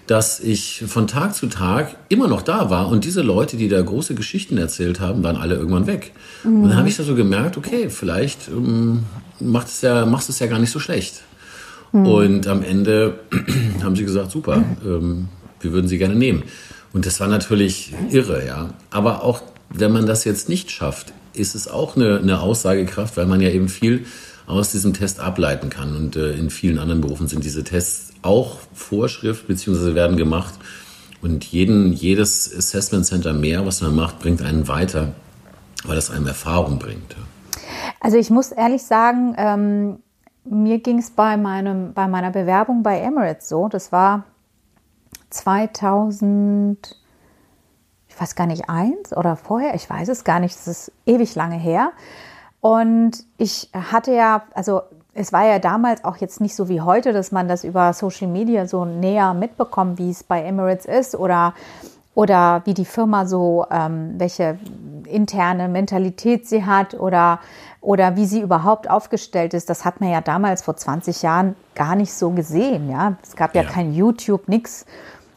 [0.07, 3.81] dass ich von Tag zu Tag immer noch da war und diese Leute, die da
[3.81, 6.12] große Geschichten erzählt haben, waren alle irgendwann weg.
[6.45, 6.65] Mhm.
[6.65, 9.05] Und dann habe ich da so gemerkt, okay, vielleicht ähm,
[9.41, 11.23] macht es ja, machst du es ja gar nicht so schlecht.
[11.93, 12.07] Mhm.
[12.07, 13.21] Und am Ende
[13.83, 15.29] haben sie gesagt, super, ähm,
[15.61, 16.43] wir würden sie gerne nehmen.
[16.93, 18.71] Und das war natürlich irre, ja.
[18.91, 23.27] Aber auch wenn man das jetzt nicht schafft, ist es auch eine, eine Aussagekraft, weil
[23.27, 24.05] man ja eben viel
[24.47, 25.97] aus diesem Test ableiten kann.
[25.97, 30.55] Und äh, in vielen anderen Berufen sind diese Tests auch Vorschrift beziehungsweise werden gemacht.
[31.21, 35.13] Und jeden, jedes Assessment Center mehr, was man macht, bringt einen weiter,
[35.85, 37.17] weil es einem Erfahrung bringt.
[38.01, 39.99] Also ich muss ehrlich sagen, ähm,
[40.45, 44.25] mir ging es bei, bei meiner Bewerbung bei Emirates so, das war
[45.31, 46.97] 2000,
[48.09, 51.35] ich weiß gar nicht, eins oder vorher, ich weiß es gar nicht, das ist ewig
[51.37, 51.93] lange her.
[52.61, 54.83] Und ich hatte ja, also
[55.14, 58.29] es war ja damals auch jetzt nicht so wie heute, dass man das über Social
[58.29, 61.55] Media so näher mitbekommt, wie es bei Emirates ist oder,
[62.14, 64.59] oder wie die Firma so, ähm, welche
[65.07, 67.40] interne Mentalität sie hat oder,
[67.83, 69.68] oder wie sie überhaupt aufgestellt ist.
[69.68, 72.88] Das hat man ja damals vor 20 Jahren gar nicht so gesehen.
[72.88, 73.68] Ja, es gab ja, ja.
[73.68, 74.87] kein YouTube, nichts.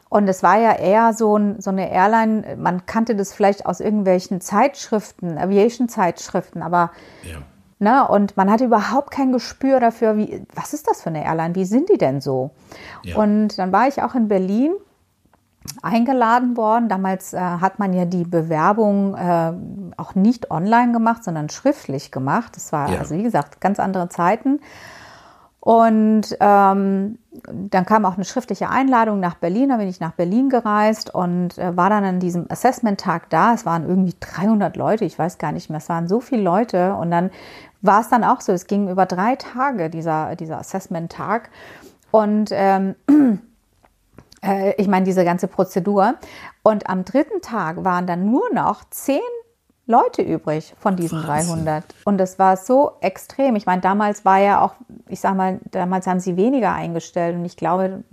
[0.08, 3.82] Und es war ja eher so, ein, so eine Airline, man kannte das vielleicht aus
[3.82, 6.92] irgendwelchen Zeitschriften, Aviation-Zeitschriften, aber
[7.24, 7.40] ja.
[7.78, 11.56] Ne, und man hatte überhaupt kein Gespür dafür, wie, was ist das für eine Airline,
[11.56, 12.52] wie sind die denn so?
[13.04, 13.18] Ja.
[13.18, 14.72] Und dann war ich auch in Berlin
[15.82, 16.88] eingeladen worden.
[16.88, 19.54] Damals äh, hat man ja die Bewerbung äh,
[19.98, 22.56] auch nicht online gemacht, sondern schriftlich gemacht.
[22.56, 23.00] Das war, ja.
[23.00, 24.62] also wie gesagt, ganz andere Zeiten.
[25.66, 29.70] Und ähm, dann kam auch eine schriftliche Einladung nach Berlin.
[29.70, 33.56] Da bin ich nach Berlin gereist und äh, war dann an diesem Assessment-Tag da.
[33.56, 35.80] Es waren irgendwie 300 Leute, ich weiß gar nicht mehr.
[35.80, 36.94] Es waren so viele Leute.
[36.94, 37.32] Und dann
[37.82, 38.52] war es dann auch so.
[38.52, 41.50] Es ging über drei Tage, dieser, dieser Assessment-Tag.
[42.12, 42.94] Und ähm,
[44.44, 46.14] äh, ich meine, diese ganze Prozedur.
[46.62, 49.20] Und am dritten Tag waren dann nur noch zehn
[49.88, 51.66] Leute übrig von diesen Wahnsinn.
[51.66, 51.84] 300.
[52.06, 53.56] Und das war so extrem.
[53.56, 54.74] Ich meine, damals war ja auch,
[55.08, 58.04] ich sag mal, damals haben sie weniger eingestellt und ich glaube,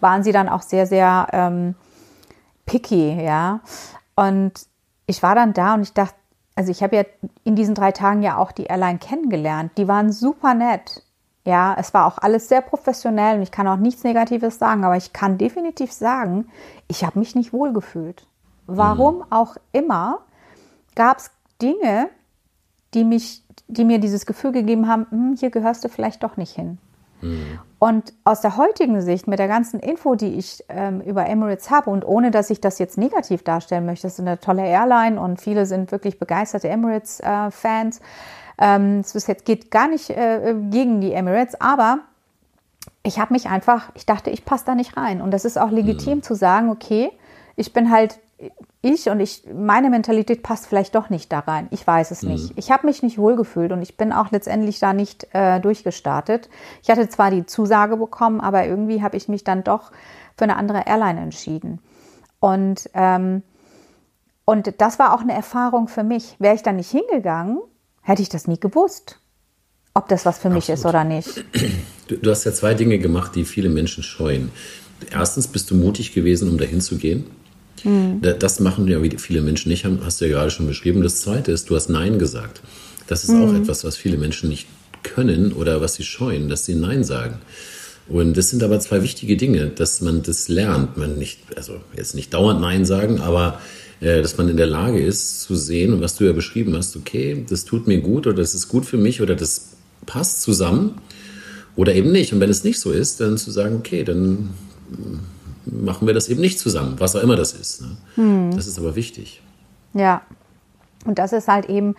[0.00, 1.74] waren sie dann auch sehr, sehr ähm,
[2.64, 3.60] picky, ja.
[4.14, 4.52] Und
[5.06, 6.14] ich war dann da und ich dachte,
[6.54, 7.04] also ich habe ja
[7.44, 9.72] in diesen drei Tagen ja auch die Airline kennengelernt.
[9.76, 11.02] Die waren super nett.
[11.44, 14.96] Ja, es war auch alles sehr professionell und ich kann auch nichts Negatives sagen, aber
[14.96, 16.48] ich kann definitiv sagen,
[16.88, 18.26] ich habe mich nicht wohlgefühlt.
[18.66, 19.24] Warum mhm.
[19.30, 20.20] auch immer
[20.94, 22.08] gab es Dinge,
[22.94, 26.54] die, mich, die mir dieses Gefühl gegeben haben, hm, hier gehörst du vielleicht doch nicht
[26.54, 26.78] hin.
[27.22, 27.60] Mhm.
[27.78, 31.90] Und aus der heutigen Sicht, mit der ganzen Info, die ich ähm, über Emirates habe
[31.90, 35.40] und ohne, dass ich das jetzt negativ darstellen möchte, das ist eine tolle Airline und
[35.40, 37.98] viele sind wirklich begeisterte Emirates-Fans.
[37.98, 38.02] Äh,
[38.58, 42.00] ähm, es jetzt geht gar nicht äh, gegen die Emirates, aber
[43.02, 45.20] ich habe mich einfach, ich dachte, ich passe da nicht rein.
[45.20, 46.22] Und das ist auch legitim mhm.
[46.22, 47.10] zu sagen, okay,
[47.56, 48.20] ich bin halt
[48.80, 51.68] ich und ich, meine Mentalität passt vielleicht doch nicht da rein.
[51.70, 52.32] Ich weiß es mhm.
[52.32, 52.52] nicht.
[52.56, 56.48] Ich habe mich nicht wohlgefühlt und ich bin auch letztendlich da nicht äh, durchgestartet.
[56.82, 59.92] Ich hatte zwar die Zusage bekommen, aber irgendwie habe ich mich dann doch
[60.36, 61.80] für eine andere Airline entschieden.
[62.40, 63.42] Und, ähm,
[64.44, 66.34] und das war auch eine Erfahrung für mich.
[66.40, 67.58] Wäre ich da nicht hingegangen,
[68.02, 69.20] hätte ich das nie gewusst,
[69.94, 70.56] ob das was für Absolut.
[70.56, 71.44] mich ist oder nicht.
[72.08, 74.50] Du, du hast ja zwei Dinge gemacht, die viele Menschen scheuen.
[75.12, 77.30] Erstens bist du mutig gewesen, um dahin zu gehen
[77.84, 78.20] Mhm.
[78.38, 81.02] Das machen ja viele Menschen nicht, hast du ja gerade schon beschrieben.
[81.02, 82.60] Das Zweite ist, du hast Nein gesagt.
[83.06, 83.42] Das ist mhm.
[83.42, 84.66] auch etwas, was viele Menschen nicht
[85.02, 87.36] können oder was sie scheuen, dass sie Nein sagen.
[88.08, 90.96] Und das sind aber zwei wichtige Dinge, dass man das lernt.
[90.96, 93.60] Man nicht, also jetzt nicht dauernd Nein sagen, aber
[94.00, 97.44] äh, dass man in der Lage ist zu sehen, was du ja beschrieben hast, okay,
[97.48, 99.70] das tut mir gut oder das ist gut für mich oder das
[100.06, 100.96] passt zusammen
[101.76, 102.32] oder eben nicht.
[102.32, 104.50] Und wenn es nicht so ist, dann zu sagen, okay, dann
[105.64, 107.82] machen wir das eben nicht zusammen, was auch immer das ist.
[107.82, 107.96] Ne?
[108.16, 108.56] Hm.
[108.56, 109.42] Das ist aber wichtig.
[109.94, 110.22] Ja,
[111.04, 111.94] und das ist halt eben,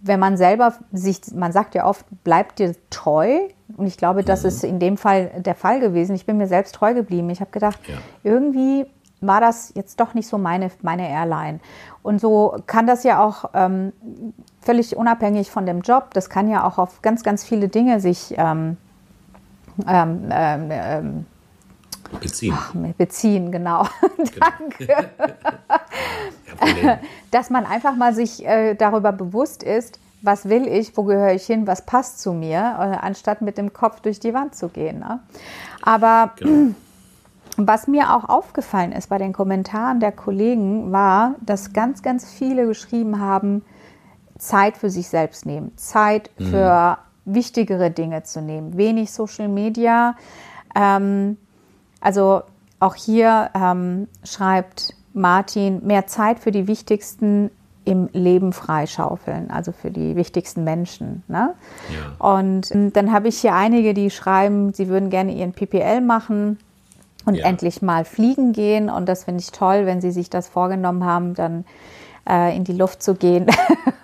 [0.00, 3.38] wenn man selber sich, man sagt ja oft, bleibt dir treu.
[3.76, 4.48] Und ich glaube, das mhm.
[4.48, 6.14] ist in dem Fall der Fall gewesen.
[6.14, 7.30] Ich bin mir selbst treu geblieben.
[7.30, 7.96] Ich habe gedacht, ja.
[8.22, 8.84] irgendwie
[9.22, 11.60] war das jetzt doch nicht so meine, meine Airline.
[12.02, 13.92] Und so kann das ja auch ähm,
[14.60, 18.34] völlig unabhängig von dem Job, das kann ja auch auf ganz, ganz viele Dinge sich
[18.36, 18.76] ähm,
[19.88, 21.26] ähm, ähm, ähm
[22.20, 22.54] Beziehen.
[22.56, 23.86] Ach, beziehen, genau.
[24.16, 24.46] genau.
[24.58, 25.10] Danke.
[27.30, 31.44] Dass man einfach mal sich äh, darüber bewusst ist, was will ich, wo gehöre ich
[31.44, 35.00] hin, was passt zu mir, äh, anstatt mit dem Kopf durch die Wand zu gehen.
[35.00, 35.20] Ne?
[35.82, 36.74] Aber genau.
[37.56, 42.66] was mir auch aufgefallen ist bei den Kommentaren der Kollegen, war, dass ganz, ganz viele
[42.66, 43.62] geschrieben haben,
[44.38, 46.46] Zeit für sich selbst nehmen, Zeit mhm.
[46.46, 48.76] für wichtigere Dinge zu nehmen.
[48.76, 50.16] Wenig Social Media.
[50.74, 51.36] Ähm,
[52.04, 52.42] also
[52.80, 57.50] auch hier ähm, schreibt Martin, mehr Zeit für die wichtigsten
[57.84, 61.22] im Leben freischaufeln, also für die wichtigsten Menschen.
[61.28, 61.54] Ne?
[61.90, 62.36] Ja.
[62.36, 66.58] Und dann habe ich hier einige, die schreiben, sie würden gerne ihren PPL machen
[67.26, 67.46] und ja.
[67.46, 68.88] endlich mal fliegen gehen.
[68.88, 71.64] Und das finde ich toll, wenn sie sich das vorgenommen haben, dann
[72.28, 73.46] äh, in die Luft zu gehen.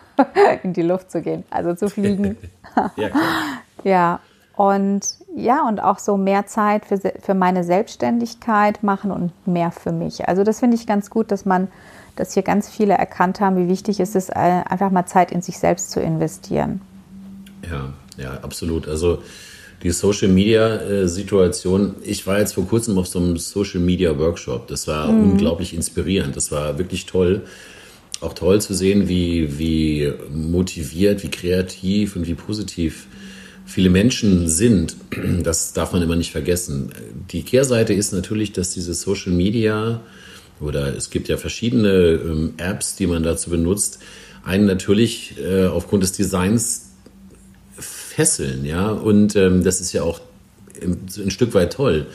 [0.62, 2.36] in die Luft zu gehen, also zu fliegen.
[2.96, 3.10] ja,
[3.84, 4.20] ja,
[4.60, 5.00] und
[5.34, 10.28] ja, und auch so mehr Zeit für, für meine Selbstständigkeit machen und mehr für mich.
[10.28, 11.68] Also das finde ich ganz gut, dass man,
[12.14, 15.40] dass hier ganz viele erkannt haben, wie wichtig es ist, äh, einfach mal Zeit in
[15.40, 16.82] sich selbst zu investieren.
[17.70, 18.86] Ja, ja, absolut.
[18.86, 19.22] Also
[19.82, 21.94] die Social Media äh, Situation.
[22.02, 24.68] Ich war jetzt vor kurzem auf so einem Social Media Workshop.
[24.68, 25.30] Das war mhm.
[25.32, 26.36] unglaublich inspirierend.
[26.36, 27.46] Das war wirklich toll.
[28.20, 33.06] Auch toll zu sehen, wie, wie motiviert, wie kreativ und wie positiv
[33.70, 34.96] viele Menschen sind.
[35.42, 36.90] Das darf man immer nicht vergessen.
[37.30, 40.00] Die Kehrseite ist natürlich, dass diese Social Media
[40.60, 44.00] oder es gibt ja verschiedene ähm, Apps, die man dazu benutzt,
[44.44, 46.90] einen natürlich äh, aufgrund des Designs
[47.78, 48.90] fesseln, ja.
[48.90, 50.20] Und ähm, das ist ja auch
[50.82, 52.06] ein Stück weit toll.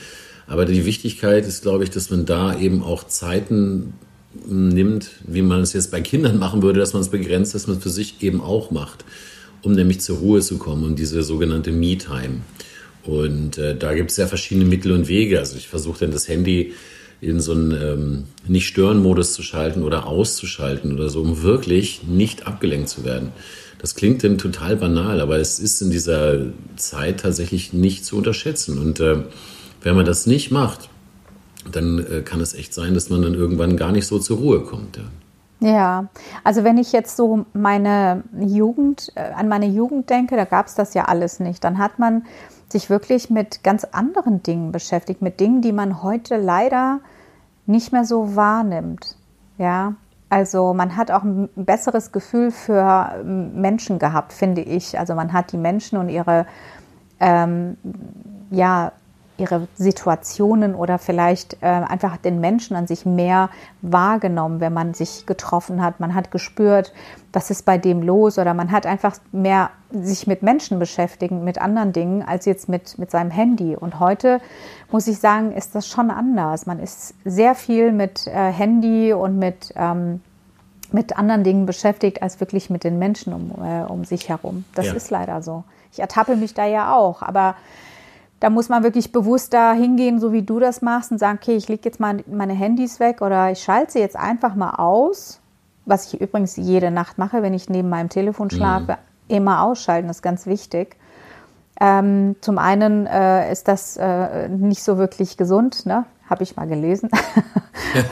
[0.48, 3.94] Aber die Wichtigkeit ist, glaube ich, dass man da eben auch Zeiten
[4.46, 7.78] nimmt, wie man es jetzt bei Kindern machen würde, dass man es begrenzt, dass man
[7.78, 9.06] es für sich eben auch macht,
[9.66, 12.42] um nämlich zur Ruhe zu kommen und diese sogenannte Me-Time.
[13.04, 15.40] Und äh, da gibt es ja verschiedene Mittel und Wege.
[15.40, 16.74] Also ich versuche dann das Handy
[17.22, 22.90] in so einen ähm, Nicht-Stören-Modus zu schalten oder auszuschalten oder so, um wirklich nicht abgelenkt
[22.90, 23.30] zu werden.
[23.80, 28.80] Das klingt denn total banal, aber es ist in dieser Zeit tatsächlich nicht zu unterschätzen.
[28.80, 29.24] Und äh,
[29.82, 30.90] wenn man das nicht macht,
[31.72, 34.62] dann äh, kann es echt sein, dass man dann irgendwann gar nicht so zur Ruhe
[34.62, 34.98] kommt.
[34.98, 35.04] Ja.
[35.66, 36.06] Ja
[36.44, 40.76] also wenn ich jetzt so meine Jugend, äh, an meine Jugend denke, da gab es
[40.76, 41.64] das ja alles nicht.
[41.64, 42.26] Dann hat man
[42.70, 47.00] sich wirklich mit ganz anderen Dingen beschäftigt, mit Dingen, die man heute leider
[47.66, 49.18] nicht mehr so wahrnimmt.
[49.58, 49.94] Ja,
[50.30, 55.00] also man hat auch ein besseres Gefühl für ähm, Menschen gehabt, finde ich.
[55.00, 56.46] Also man hat die Menschen und ihre,
[57.20, 57.78] ähm,
[58.52, 58.92] ja,
[59.38, 63.50] ihre Situationen oder vielleicht äh, einfach den Menschen an sich mehr
[63.82, 66.00] wahrgenommen, wenn man sich getroffen hat.
[66.00, 66.94] Man hat gespürt,
[67.34, 71.62] was ist bei dem los oder man hat einfach mehr sich mit Menschen beschäftigt, mit
[71.62, 73.76] anderen Dingen, als jetzt mit, mit seinem Handy.
[73.76, 74.40] Und heute
[74.92, 76.66] muss ich sagen, ist das schon anders.
[76.66, 80.22] Man ist sehr viel mit äh, Handy und mit, ähm,
[80.92, 84.64] mit anderen Dingen beschäftigt, als wirklich mit den Menschen um, äh, um sich herum.
[84.76, 84.94] Das ja.
[84.94, 85.66] ist leider so.
[85.92, 87.56] Ich ertappe mich da ja auch, aber
[88.46, 91.56] da muss man wirklich bewusst da hingehen, so wie du das machst und sagen, okay,
[91.56, 95.40] ich lege jetzt mal meine Handys weg oder ich schalte sie jetzt einfach mal aus,
[95.86, 98.56] was ich übrigens jede Nacht mache, wenn ich neben meinem Telefon mhm.
[98.56, 99.36] schlafe, mhm.
[99.36, 100.96] immer ausschalten, das ist ganz wichtig.
[101.82, 106.06] Ähm, zum einen äh, ist das äh, nicht so wirklich gesund, ne?
[106.30, 107.10] habe ich mal gelesen.
[107.96, 108.04] Ja.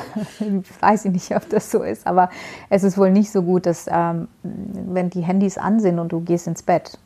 [0.80, 2.32] Weiß ich nicht, ob das so ist, aber
[2.72, 6.22] es ist wohl nicht so gut, dass ähm, wenn die Handys an sind und du
[6.22, 6.98] gehst ins Bett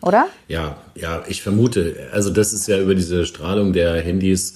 [0.00, 0.28] oder?
[0.48, 2.08] Ja, ja, ich vermute.
[2.12, 4.54] Also das ist ja über diese Strahlung der Handys,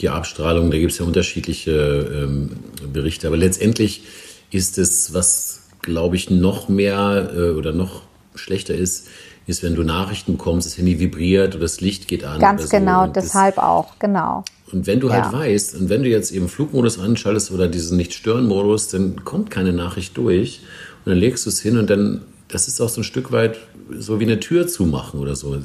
[0.00, 2.50] die Abstrahlung, da gibt es ja unterschiedliche ähm,
[2.92, 3.26] Berichte.
[3.26, 4.02] Aber letztendlich
[4.50, 8.02] ist es, was, glaube ich, noch mehr äh, oder noch
[8.34, 9.08] schlechter ist,
[9.46, 12.40] ist, wenn du Nachrichten bekommst, das Handy vibriert oder das Licht geht an.
[12.40, 13.12] Ganz genau, so.
[13.12, 14.44] deshalb das, auch, genau.
[14.72, 15.32] Und wenn du halt ja.
[15.32, 19.72] halt weißt, und wenn du jetzt eben Flugmodus anschaltest oder diesen Nicht-Stören-Modus, dann kommt keine
[19.72, 20.60] Nachricht durch
[21.04, 22.22] und dann legst du es hin und dann
[22.52, 23.58] das ist auch so ein Stück weit
[23.96, 25.54] so wie eine Tür zumachen oder so.
[25.54, 25.60] Du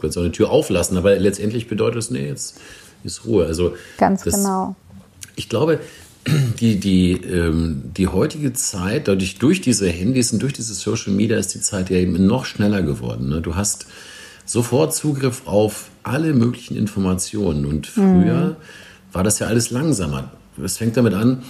[0.00, 2.58] kannst auch eine Tür auflassen, aber letztendlich bedeutet es, nee, jetzt
[3.04, 3.46] ist Ruhe.
[3.46, 4.76] Also ganz das, genau.
[5.36, 5.80] Ich glaube,
[6.60, 11.38] die, die, ähm, die heutige Zeit, dadurch durch diese Handys und durch diese Social Media
[11.38, 13.28] ist die Zeit ja eben noch schneller geworden.
[13.28, 13.40] Ne?
[13.40, 13.86] Du hast
[14.44, 18.56] sofort Zugriff auf alle möglichen Informationen und früher mhm.
[19.12, 20.30] war das ja alles langsamer.
[20.62, 21.42] Es fängt damit an,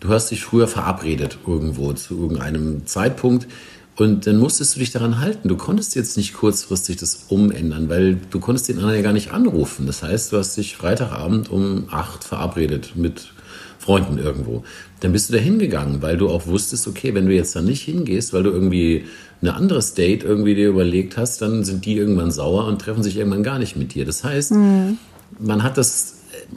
[0.00, 3.48] du hast dich früher verabredet irgendwo zu irgendeinem Zeitpunkt
[3.96, 5.48] und dann musstest du dich daran halten.
[5.48, 9.32] Du konntest jetzt nicht kurzfristig das umändern, weil du konntest den anderen ja gar nicht
[9.32, 9.86] anrufen.
[9.86, 13.32] Das heißt, du hast dich Freitagabend um acht verabredet mit
[13.78, 14.64] Freunden irgendwo.
[15.00, 17.82] Dann bist du da hingegangen, weil du auch wusstest, okay, wenn du jetzt da nicht
[17.82, 19.04] hingehst, weil du irgendwie
[19.42, 23.16] ein anderes Date irgendwie dir überlegt hast, dann sind die irgendwann sauer und treffen sich
[23.16, 24.06] irgendwann gar nicht mit dir.
[24.06, 24.98] Das heißt, mhm.
[25.38, 26.14] man hat das,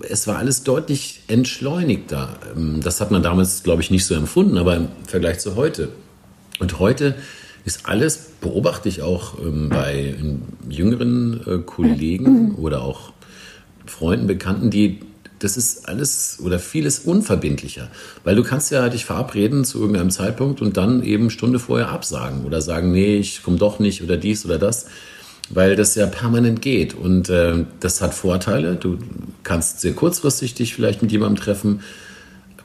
[0.08, 2.30] es war alles deutlich entschleunigter.
[2.82, 5.90] Das hat man damals, glaube ich, nicht so empfunden, aber im Vergleich zu heute
[6.60, 7.16] und heute
[7.66, 10.16] ist alles, beobachte ich auch ähm, bei
[10.70, 13.12] jüngeren äh, Kollegen oder auch
[13.86, 15.02] Freunden, Bekannten, die
[15.40, 17.90] das ist alles oder vieles unverbindlicher,
[18.24, 22.46] weil du kannst ja dich verabreden zu irgendeinem Zeitpunkt und dann eben Stunde vorher absagen
[22.46, 24.86] oder sagen, nee, ich komme doch nicht oder dies oder das.
[25.50, 26.94] weil das ja permanent geht.
[26.94, 28.76] Und äh, das hat Vorteile.
[28.76, 28.98] Du
[29.44, 31.82] kannst sehr kurzfristig dich vielleicht mit jemandem treffen,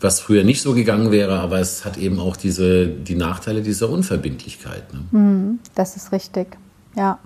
[0.00, 3.90] was früher nicht so gegangen wäre, aber es hat eben auch diese, die Nachteile dieser
[3.90, 4.92] Unverbindlichkeit.
[4.92, 5.00] Ne?
[5.10, 6.56] Mhm, das ist richtig,
[6.96, 7.18] ja.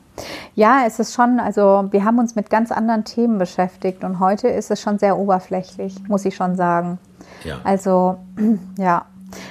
[0.54, 4.46] Ja, es ist schon, also wir haben uns mit ganz anderen Themen beschäftigt und heute
[4.46, 6.98] ist es schon sehr oberflächlich, muss ich schon sagen.
[7.42, 7.60] Ja.
[7.64, 8.18] Also,
[8.78, 9.06] ja.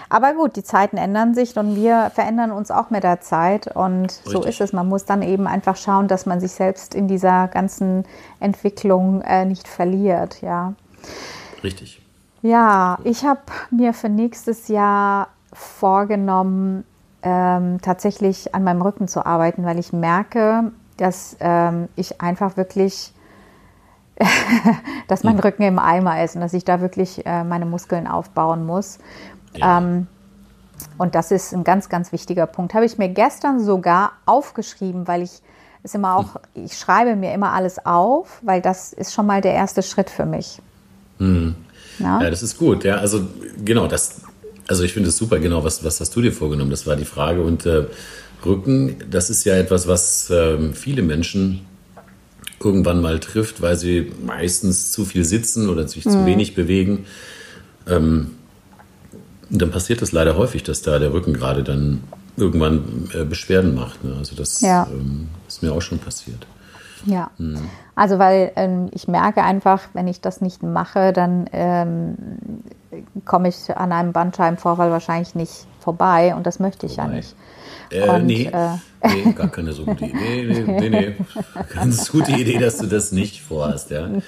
[0.08, 4.04] Aber gut, die Zeiten ändern sich und wir verändern uns auch mit der Zeit und
[4.04, 4.32] Richtig.
[4.32, 4.72] so ist es.
[4.72, 8.06] Man muss dann eben einfach schauen, dass man sich selbst in dieser ganzen
[8.40, 10.74] Entwicklung äh, nicht verliert, ja.
[11.62, 12.03] Richtig.
[12.44, 13.40] Ja, ich habe
[13.72, 16.84] mir für nächstes Jahr vorgenommen,
[17.22, 23.14] ähm, tatsächlich an meinem Rücken zu arbeiten, weil ich merke, dass ähm, ich einfach wirklich,
[25.08, 28.66] dass mein Rücken im Eimer ist und dass ich da wirklich äh, meine Muskeln aufbauen
[28.66, 29.00] muss.
[29.54, 29.78] Ja.
[29.78, 30.08] Ähm,
[30.98, 32.74] und das ist ein ganz, ganz wichtiger Punkt.
[32.74, 35.42] Habe ich mir gestern sogar aufgeschrieben, weil ich
[35.82, 39.54] es immer auch, ich schreibe mir immer alles auf, weil das ist schon mal der
[39.54, 40.62] erste Schritt für mich.
[41.20, 41.56] Mhm.
[42.00, 42.22] Ja?
[42.22, 42.84] ja, das ist gut.
[42.84, 43.28] Ja, also
[43.64, 44.22] genau, das,
[44.68, 46.72] also ich finde es super, genau, was, was hast du dir vorgenommen?
[46.72, 47.42] Das war die Frage.
[47.42, 47.86] Und äh,
[48.46, 51.62] Rücken, das ist ja etwas, was äh, viele Menschen
[52.64, 56.12] irgendwann mal trifft, weil sie meistens zu viel sitzen oder sich mhm.
[56.12, 57.06] zu wenig bewegen.
[57.88, 58.32] Ähm,
[59.50, 62.02] dann passiert es leider häufig, dass da der Rücken gerade dann
[62.38, 64.04] irgendwann äh, Beschwerden macht.
[64.04, 64.16] Ne?
[64.18, 64.88] Also das ja.
[64.92, 66.48] ähm, ist mir auch schon passiert.
[67.06, 67.70] Ja, mhm.
[67.96, 72.16] also weil ähm, ich merke einfach, wenn ich das nicht mache, dann ähm,
[73.26, 77.10] komme ich an einem Bandscheibenvorfall wahrscheinlich nicht vorbei und das möchte ich vorbei.
[77.10, 77.36] ja nicht.
[77.90, 80.64] Äh, und, nee, äh, nee, gar keine so gute Idee.
[80.66, 81.16] Nee, nee, nee,
[81.74, 84.08] Ganz gute Idee, dass du das nicht vorhast, ja.
[84.08, 84.22] Nee.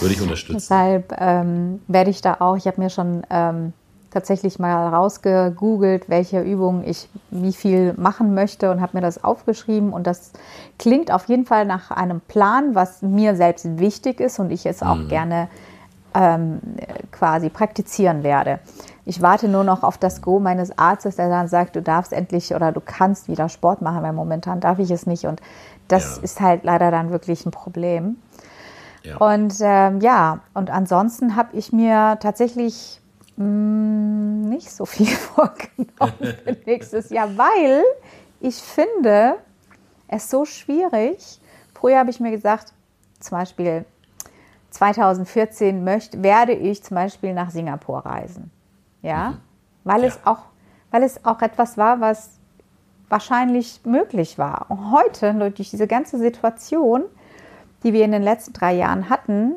[0.00, 0.56] Würde ich unterstützen.
[0.56, 3.72] Deshalb ähm, werde ich da auch, ich habe mir schon ähm,
[4.16, 9.92] tatsächlich mal rausgegoogelt, welche Übungen ich wie viel machen möchte und habe mir das aufgeschrieben.
[9.92, 10.32] Und das
[10.78, 14.82] klingt auf jeden Fall nach einem Plan, was mir selbst wichtig ist und ich es
[14.82, 15.08] auch mhm.
[15.08, 15.48] gerne
[16.14, 16.60] ähm,
[17.12, 18.58] quasi praktizieren werde.
[19.04, 22.54] Ich warte nur noch auf das Go meines Arztes, der dann sagt, du darfst endlich
[22.54, 25.26] oder du kannst wieder Sport machen, weil momentan darf ich es nicht.
[25.26, 25.42] Und
[25.88, 26.22] das ja.
[26.22, 28.16] ist halt leider dann wirklich ein Problem.
[29.02, 29.18] Ja.
[29.18, 33.02] Und ähm, ja, und ansonsten habe ich mir tatsächlich
[33.36, 37.82] Mm, nicht so viel vorgenommen für nächstes Jahr, weil
[38.40, 39.36] ich finde
[40.08, 41.40] es so schwierig.
[41.74, 42.72] Früher habe ich mir gesagt,
[43.20, 43.84] zum Beispiel
[44.70, 48.50] 2014 möchte, werde ich zum Beispiel nach Singapur reisen.
[49.02, 49.40] Ja, mhm.
[49.84, 50.08] weil, ja.
[50.08, 50.44] Es auch,
[50.90, 52.38] weil es auch etwas war, was
[53.08, 54.66] wahrscheinlich möglich war.
[54.68, 57.04] Und heute, durch diese ganze Situation,
[57.82, 59.56] die wir in den letzten drei Jahren hatten,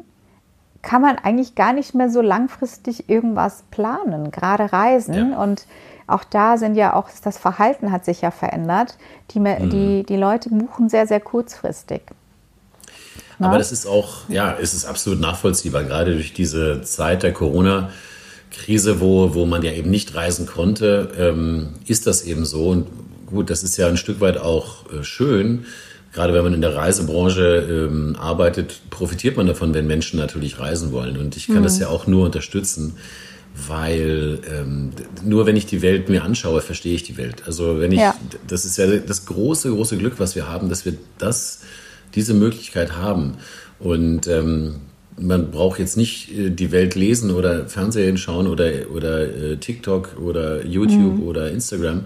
[0.81, 5.31] kann man eigentlich gar nicht mehr so langfristig irgendwas planen, gerade Reisen.
[5.31, 5.43] Ja.
[5.43, 5.65] Und
[6.07, 8.97] auch da sind ja auch, das Verhalten hat sich ja verändert.
[9.31, 9.69] Die, mhm.
[9.69, 12.01] die, die Leute buchen sehr, sehr kurzfristig.
[13.37, 13.47] Na?
[13.47, 18.99] Aber das ist auch, ja, es ist absolut nachvollziehbar, gerade durch diese Zeit der Corona-Krise,
[18.99, 22.69] wo, wo man ja eben nicht reisen konnte, ähm, ist das eben so.
[22.69, 22.87] Und
[23.27, 25.65] gut, das ist ja ein Stück weit auch äh, schön,
[26.13, 30.91] gerade wenn man in der Reisebranche ähm, arbeitet, profitiert man davon, wenn Menschen natürlich reisen
[30.91, 31.17] wollen.
[31.17, 31.63] Und ich kann mhm.
[31.63, 32.97] das ja auch nur unterstützen,
[33.67, 34.91] weil ähm,
[35.23, 37.43] nur wenn ich die Welt mir anschaue, verstehe ich die Welt.
[37.45, 38.15] Also wenn ich, ja.
[38.47, 41.61] das ist ja das große, große Glück, was wir haben, dass wir das,
[42.15, 43.35] diese Möglichkeit haben.
[43.79, 44.75] Und ähm,
[45.19, 50.17] man braucht jetzt nicht äh, die Welt lesen oder Fernsehen schauen oder, oder äh, TikTok
[50.19, 51.23] oder YouTube mhm.
[51.23, 52.05] oder Instagram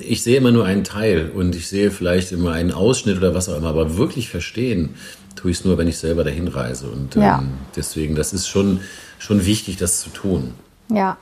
[0.00, 3.48] ich sehe immer nur einen Teil und ich sehe vielleicht immer einen Ausschnitt oder was
[3.48, 4.94] auch immer, aber wirklich verstehen
[5.34, 6.88] tue ich es nur, wenn ich selber dahin reise.
[6.88, 7.38] Und ja.
[7.38, 8.80] ähm, deswegen, das ist schon,
[9.18, 10.54] schon wichtig, das zu tun.
[10.90, 11.18] Ja,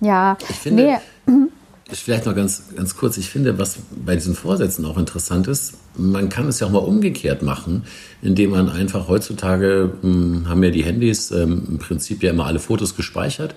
[0.00, 0.36] ja.
[0.48, 1.46] Ich finde, nee.
[1.92, 6.28] vielleicht noch ganz, ganz kurz, ich finde, was bei diesen Vorsätzen auch interessant ist, man
[6.28, 7.84] kann es ja auch mal umgekehrt machen,
[8.22, 12.60] indem man einfach heutzutage, hm, haben ja die Handys ähm, im Prinzip ja immer alle
[12.60, 13.54] Fotos gespeichert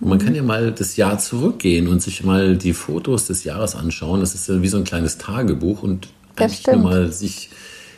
[0.00, 3.74] und man kann ja mal das Jahr zurückgehen und sich mal die Fotos des Jahres
[3.74, 4.20] anschauen.
[4.20, 7.50] Das ist ja wie so ein kleines Tagebuch und eigentlich nur mal sich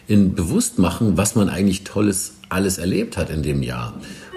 [0.07, 3.95] in bewusst machen, was man eigentlich Tolles alles erlebt hat in dem Jahr.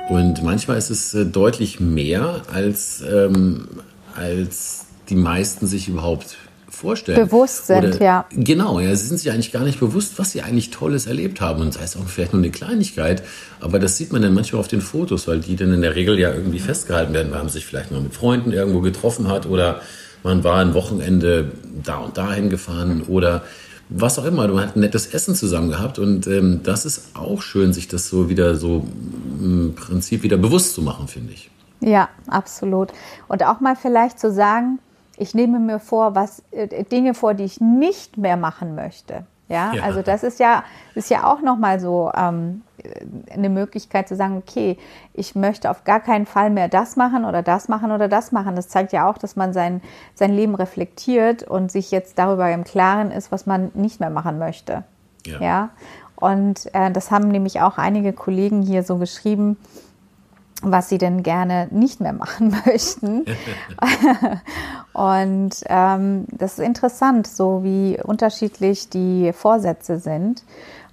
[0.09, 3.67] Und manchmal ist es äh, deutlich mehr, als, ähm,
[4.15, 6.37] als die meisten sich überhaupt
[6.79, 7.27] vorstellen.
[7.27, 8.25] Bewusst sind, Oder, ja.
[8.31, 11.61] Genau, ja, sie sind sich eigentlich gar nicht bewusst, was sie eigentlich Tolles erlebt haben.
[11.61, 13.23] Und sei es auch vielleicht nur eine Kleinigkeit,
[13.59, 16.17] aber das sieht man dann manchmal auf den Fotos, weil die dann in der Regel
[16.17, 19.81] ja irgendwie festgehalten werden, weil man sich vielleicht mal mit Freunden irgendwo getroffen hat oder
[20.23, 21.51] man war ein Wochenende
[21.83, 23.43] da und dahin gefahren oder
[23.89, 24.47] was auch immer.
[24.47, 28.07] Man hat ein nettes Essen zusammen gehabt und ähm, das ist auch schön, sich das
[28.07, 28.87] so wieder so
[29.39, 31.49] im Prinzip wieder bewusst zu machen, finde ich.
[31.81, 32.89] Ja, absolut.
[33.27, 34.79] Und auch mal vielleicht zu sagen,
[35.19, 39.25] ich nehme mir vor, was äh, Dinge vor, die ich nicht mehr machen möchte.
[39.49, 39.83] Ja, ja.
[39.83, 40.63] also das ist ja,
[40.95, 42.61] ist ja auch nochmal so ähm,
[43.33, 44.77] eine Möglichkeit zu sagen, okay,
[45.13, 48.55] ich möchte auf gar keinen Fall mehr das machen oder das machen oder das machen.
[48.55, 49.81] Das zeigt ja auch, dass man sein,
[50.13, 54.37] sein Leben reflektiert und sich jetzt darüber im Klaren ist, was man nicht mehr machen
[54.37, 54.83] möchte.
[55.25, 55.41] Ja.
[55.41, 55.69] ja?
[56.15, 59.57] Und äh, das haben nämlich auch einige Kollegen hier so geschrieben,
[60.61, 63.25] was sie denn gerne nicht mehr machen möchten.
[64.93, 70.43] und ähm, das ist interessant, so wie unterschiedlich die Vorsätze sind.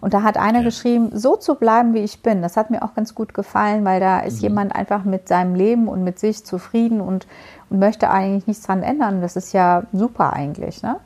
[0.00, 0.64] Und da hat einer ja.
[0.64, 2.42] geschrieben, so zu bleiben, wie ich bin.
[2.42, 4.48] Das hat mir auch ganz gut gefallen, weil da ist mhm.
[4.48, 7.26] jemand einfach mit seinem Leben und mit sich zufrieden und,
[7.70, 9.20] und möchte eigentlich nichts dran ändern.
[9.20, 10.96] Das ist ja super eigentlich, ne?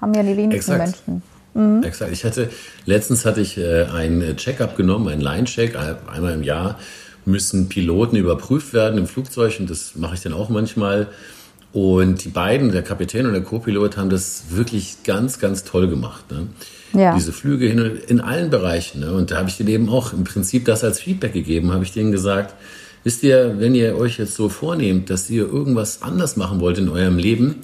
[0.00, 1.08] Haben ja die wenigsten Exakt.
[1.08, 1.22] Menschen.
[1.54, 1.82] Mhm.
[1.82, 2.12] Exakt.
[2.12, 2.50] Ich hatte,
[2.84, 6.76] letztens hatte ich äh, ein Check-up genommen, einen Line-Check, einmal im Jahr
[7.28, 11.08] müssen Piloten überprüft werden im Flugzeug und das mache ich dann auch manchmal.
[11.72, 16.24] Und die beiden, der Kapitän und der Co-Pilot, haben das wirklich ganz, ganz toll gemacht.
[16.30, 16.46] Ne?
[16.98, 17.14] Ja.
[17.14, 19.00] Diese Flüge hin in allen Bereichen.
[19.00, 19.12] Ne?
[19.12, 21.92] Und da habe ich denen eben auch im Prinzip das als Feedback gegeben, habe ich
[21.92, 22.54] denen gesagt,
[23.04, 26.88] wisst ihr, wenn ihr euch jetzt so vornehmt, dass ihr irgendwas anders machen wollt in
[26.88, 27.56] eurem Leben,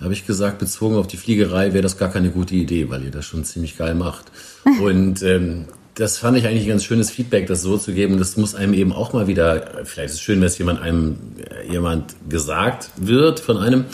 [0.00, 3.10] habe ich gesagt, bezogen auf die Fliegerei wäre das gar keine gute Idee, weil ihr
[3.10, 4.26] das schon ziemlich geil macht.
[4.82, 8.18] Und ähm, das fand ich eigentlich ein ganz schönes Feedback, das so zu geben.
[8.18, 11.18] Das muss einem eben auch mal wieder, vielleicht ist es schön, wenn es jemand einem,
[11.68, 13.84] jemand gesagt wird von einem,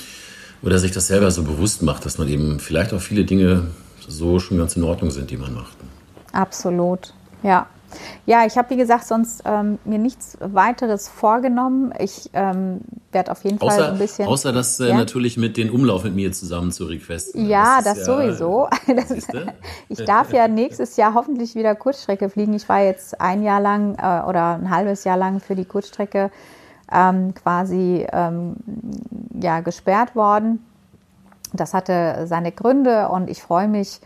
[0.62, 3.68] oder sich das selber so bewusst macht, dass man eben vielleicht auch viele Dinge
[4.06, 5.76] so schon ganz in Ordnung sind, die man macht.
[6.32, 7.66] Absolut, ja.
[8.26, 11.92] Ja, ich habe, wie gesagt, sonst ähm, mir nichts weiteres vorgenommen.
[11.98, 12.80] Ich ähm,
[13.12, 14.28] werde auf jeden außer, Fall ein bisschen.
[14.28, 14.96] Außer das äh, ja?
[14.96, 17.48] natürlich mit den Umlauf mit mir zusammen zu requesten.
[17.48, 18.68] Ja, das, das ja, sowieso.
[18.88, 19.10] Das
[19.88, 22.54] ich darf ja nächstes Jahr hoffentlich wieder Kurzstrecke fliegen.
[22.54, 26.30] Ich war jetzt ein Jahr lang äh, oder ein halbes Jahr lang für die Kurzstrecke
[26.92, 28.56] ähm, quasi ähm,
[29.40, 30.64] ja, gesperrt worden.
[31.52, 34.00] Das hatte seine Gründe und ich freue mich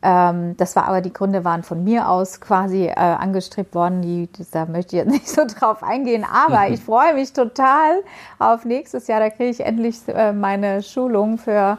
[0.00, 4.02] ähm, das war aber, die Gründe waren von mir aus quasi äh, angestrebt worden.
[4.02, 8.02] Die, da möchte ich jetzt nicht so drauf eingehen, aber ich freue mich total
[8.38, 9.20] auf nächstes Jahr.
[9.20, 11.78] Da kriege ich endlich äh, meine Schulung für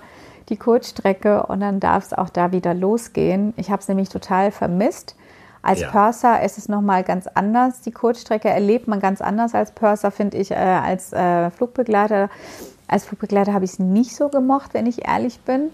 [0.50, 3.54] die Kurzstrecke und dann darf es auch da wieder losgehen.
[3.56, 5.16] Ich habe es nämlich total vermisst.
[5.62, 5.92] Als ja.
[5.92, 7.82] Purser ist es nochmal ganz anders.
[7.82, 12.30] Die Kurzstrecke erlebt man ganz anders als Purser, finde ich, äh, als äh, Flugbegleiter.
[12.88, 15.70] Als Flugbegleiter habe ich es nicht so gemocht, wenn ich ehrlich bin.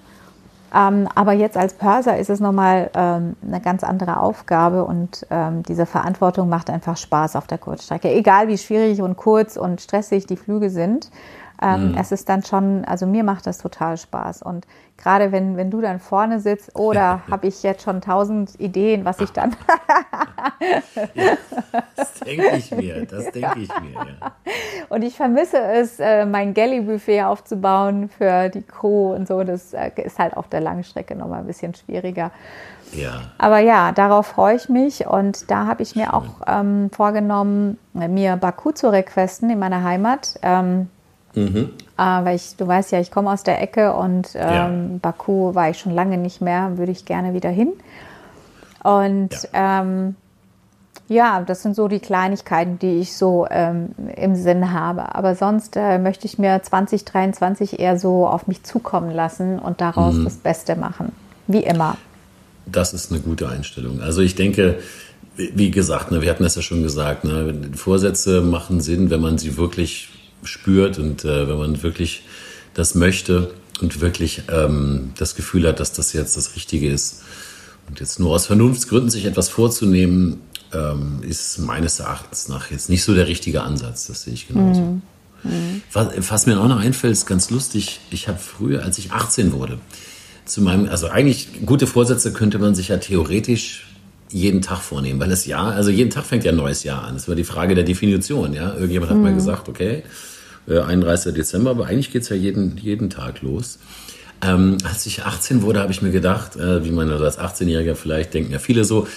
[0.75, 5.63] Ähm, aber jetzt als Pörser ist es nochmal ähm, eine ganz andere Aufgabe und ähm,
[5.63, 8.11] diese Verantwortung macht einfach Spaß auf der Kurzstrecke.
[8.11, 11.09] Egal wie schwierig und kurz und stressig die Flüge sind.
[11.61, 11.97] Ähm, mhm.
[11.97, 14.41] Es ist dann schon, also mir macht das total Spaß.
[14.43, 14.65] Und
[14.97, 19.05] gerade wenn, wenn du dann vorne sitzt, oder oh, habe ich jetzt schon tausend Ideen,
[19.05, 19.55] was ich dann.
[21.13, 21.33] ja,
[21.95, 23.93] das denke ich mir, das denke ich mir.
[23.93, 24.31] Ja.
[24.89, 29.43] Und ich vermisse es, äh, mein Galley-Buffet aufzubauen für die Crew und so.
[29.43, 32.31] Das äh, ist halt auf der Langstrecke nochmal ein bisschen schwieriger.
[32.93, 33.31] Ja.
[33.37, 36.13] Aber ja, darauf freue ich mich und da habe ich mir Schön.
[36.13, 40.39] auch ähm, vorgenommen, mir Baku zu requesten in meiner Heimat.
[40.41, 40.89] Ähm,
[41.35, 41.69] Mhm.
[41.97, 44.99] Äh, weil ich, du weißt ja, ich komme aus der Ecke und ähm, ja.
[45.01, 47.73] Baku war ich schon lange nicht mehr, würde ich gerne wieder hin.
[48.83, 49.81] Und ja.
[49.81, 50.15] Ähm,
[51.07, 55.13] ja, das sind so die Kleinigkeiten, die ich so ähm, im Sinn habe.
[55.13, 60.15] Aber sonst äh, möchte ich mir 2023 eher so auf mich zukommen lassen und daraus
[60.15, 60.23] mhm.
[60.23, 61.11] das Beste machen.
[61.47, 61.97] Wie immer.
[62.65, 64.01] Das ist eine gute Einstellung.
[64.01, 64.79] Also ich denke,
[65.35, 69.37] wie gesagt, ne, wir hatten das ja schon gesagt, ne, Vorsätze machen Sinn, wenn man
[69.37, 70.09] sie wirklich
[70.45, 72.23] spürt und äh, wenn man wirklich
[72.73, 77.23] das möchte und wirklich ähm, das Gefühl hat, dass das jetzt das Richtige ist.
[77.87, 80.41] Und jetzt nur aus Vernunftsgründen sich etwas vorzunehmen,
[80.73, 84.07] ähm, ist meines Erachtens nach jetzt nicht so der richtige Ansatz.
[84.07, 84.81] Das sehe ich genauso.
[84.81, 85.01] Mhm.
[85.43, 85.81] Mhm.
[85.93, 87.99] Was, was, mir auch noch einfällt, ist ganz lustig.
[88.09, 89.79] Ich habe früher, als ich 18 wurde,
[90.45, 93.87] zu meinem, also eigentlich gute Vorsätze könnte man sich ja theoretisch
[94.35, 97.13] jeden Tag vornehmen, weil das Jahr, also jeden Tag fängt ja ein neues Jahr an.
[97.13, 98.73] Das war die Frage der Definition, ja.
[98.73, 99.23] Irgendjemand hat mhm.
[99.23, 100.03] mal gesagt, okay,
[100.67, 101.31] 31.
[101.31, 103.79] Äh, Dezember, aber eigentlich geht es ja jeden, jeden Tag los.
[104.41, 108.33] Ähm, als ich 18 wurde, habe ich mir gedacht, äh, wie man als 18-Jähriger vielleicht
[108.33, 109.07] denken ja viele so,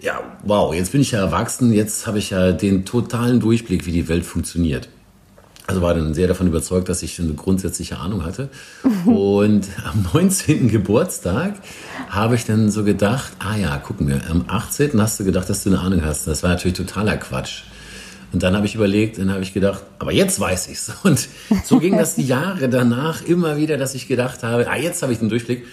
[0.00, 3.92] ja, wow, jetzt bin ich ja erwachsen, jetzt habe ich ja den totalen Durchblick, wie
[3.92, 4.88] die Welt funktioniert.
[5.66, 8.50] Also war dann sehr davon überzeugt, dass ich eine grundsätzliche Ahnung hatte.
[9.06, 10.68] Und am 19.
[10.68, 11.54] Geburtstag
[12.10, 15.00] habe ich dann so gedacht, ah ja, gucken wir, am 18.
[15.00, 16.26] hast du gedacht, dass du eine Ahnung hast.
[16.26, 17.62] Das war natürlich totaler Quatsch.
[18.34, 20.92] Und dann habe ich überlegt, dann habe ich gedacht, aber jetzt weiß ich's.
[21.02, 21.28] Und
[21.64, 25.12] so ging das die Jahre danach immer wieder, dass ich gedacht habe, ah, jetzt habe
[25.12, 25.64] ich den Durchblick.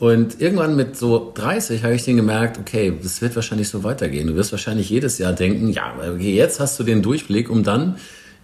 [0.00, 4.26] Und irgendwann mit so 30 habe ich dann gemerkt, okay, das wird wahrscheinlich so weitergehen.
[4.26, 7.96] Du wirst wahrscheinlich jedes Jahr denken, ja, okay, jetzt hast du den Durchblick, um dann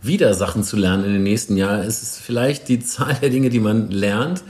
[0.07, 1.81] wieder Sachen zu lernen in den nächsten Jahren.
[1.81, 4.43] Es ist vielleicht die Zahl der Dinge, die man lernt,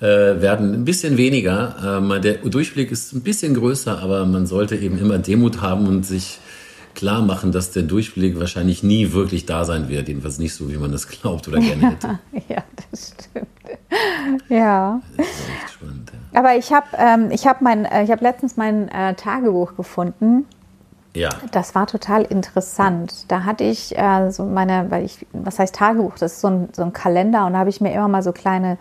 [0.00, 2.00] äh, werden ein bisschen weniger.
[2.00, 6.04] Äh, der Durchblick ist ein bisschen größer, aber man sollte eben immer Demut haben und
[6.04, 6.38] sich
[6.94, 10.08] klar machen, dass der Durchblick wahrscheinlich nie wirklich da sein wird.
[10.08, 12.18] Jedenfalls nicht so, wie man das glaubt oder gerne hätte.
[12.48, 13.48] ja, das stimmt.
[14.48, 15.00] Ja.
[15.16, 16.38] Das ist echt spannend, ja.
[16.38, 20.46] Aber ich habe ähm, hab mein, äh, hab letztens mein äh, Tagebuch gefunden.
[21.14, 21.30] Ja.
[21.50, 23.30] Das war total interessant.
[23.30, 26.14] Da hatte ich äh, so meine, weil ich, was heißt Tagebuch?
[26.18, 28.32] Das ist so ein, so ein Kalender und da habe ich mir immer mal so
[28.32, 28.78] kleine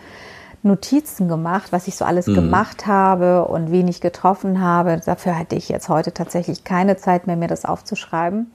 [0.63, 2.35] Notizen gemacht, was ich so alles mhm.
[2.35, 5.01] gemacht habe und wen ich getroffen habe.
[5.03, 8.51] Dafür hatte ich jetzt heute tatsächlich keine Zeit mehr, mir das aufzuschreiben.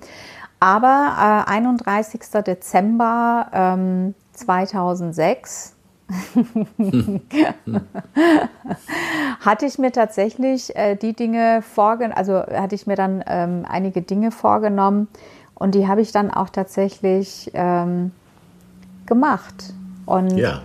[0.58, 2.20] Aber äh, 31.
[2.46, 5.75] Dezember ähm, 2006
[9.40, 14.02] hatte ich mir tatsächlich äh, die Dinge vorgenommen, also hatte ich mir dann ähm, einige
[14.02, 15.08] Dinge vorgenommen
[15.54, 18.12] und die habe ich dann auch tatsächlich ähm,
[19.06, 19.74] gemacht.
[20.04, 20.62] Und ja.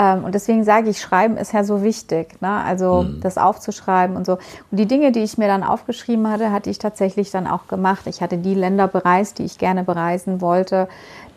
[0.00, 2.40] Ähm, und deswegen sage ich, Schreiben ist ja so wichtig.
[2.40, 2.48] Ne?
[2.48, 3.20] Also mhm.
[3.20, 4.38] das aufzuschreiben und so.
[4.70, 8.06] Und die Dinge, die ich mir dann aufgeschrieben hatte, hatte ich tatsächlich dann auch gemacht.
[8.06, 10.88] Ich hatte die Länder bereist, die ich gerne bereisen wollte.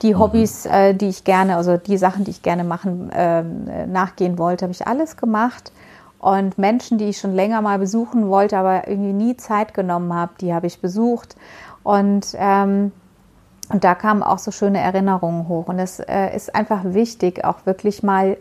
[0.03, 0.19] Die mhm.
[0.19, 3.43] Hobbys, äh, die ich gerne, also die Sachen, die ich gerne machen, äh,
[3.87, 5.71] nachgehen wollte, habe ich alles gemacht.
[6.19, 10.33] Und Menschen, die ich schon länger mal besuchen wollte, aber irgendwie nie Zeit genommen habe,
[10.39, 11.35] die habe ich besucht.
[11.83, 12.91] Und ähm,
[13.69, 15.67] und da kamen auch so schöne Erinnerungen hoch.
[15.67, 18.37] Und es äh, ist einfach wichtig, auch wirklich mal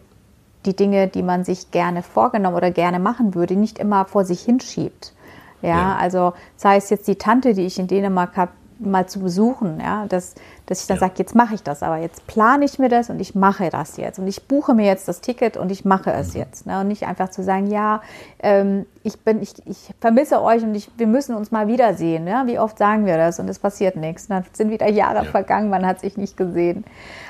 [0.66, 4.42] die Dinge, die man sich gerne vorgenommen oder gerne machen würde, nicht immer vor sich
[4.42, 5.14] hinschiebt.
[5.60, 5.96] Ja, ja.
[5.96, 8.52] also sei es jetzt die Tante, die ich in Dänemark habe,
[8.86, 10.34] mal zu besuchen, ja, dass,
[10.66, 11.00] dass ich dann ja.
[11.00, 13.96] sage, jetzt mache ich das, aber jetzt plane ich mir das und ich mache das
[13.96, 16.40] jetzt und ich buche mir jetzt das Ticket und ich mache es mhm.
[16.40, 16.66] jetzt.
[16.66, 16.80] Ne?
[16.80, 18.02] Und nicht einfach zu sagen, ja,
[18.40, 22.26] ähm, ich bin, ich, ich vermisse euch und ich, wir müssen uns mal wiedersehen.
[22.26, 22.46] Ja?
[22.46, 24.28] Wie oft sagen wir das und es passiert nichts.
[24.28, 25.30] Dann sind wieder Jahre ja.
[25.30, 26.84] vergangen, man hat sich nicht gesehen.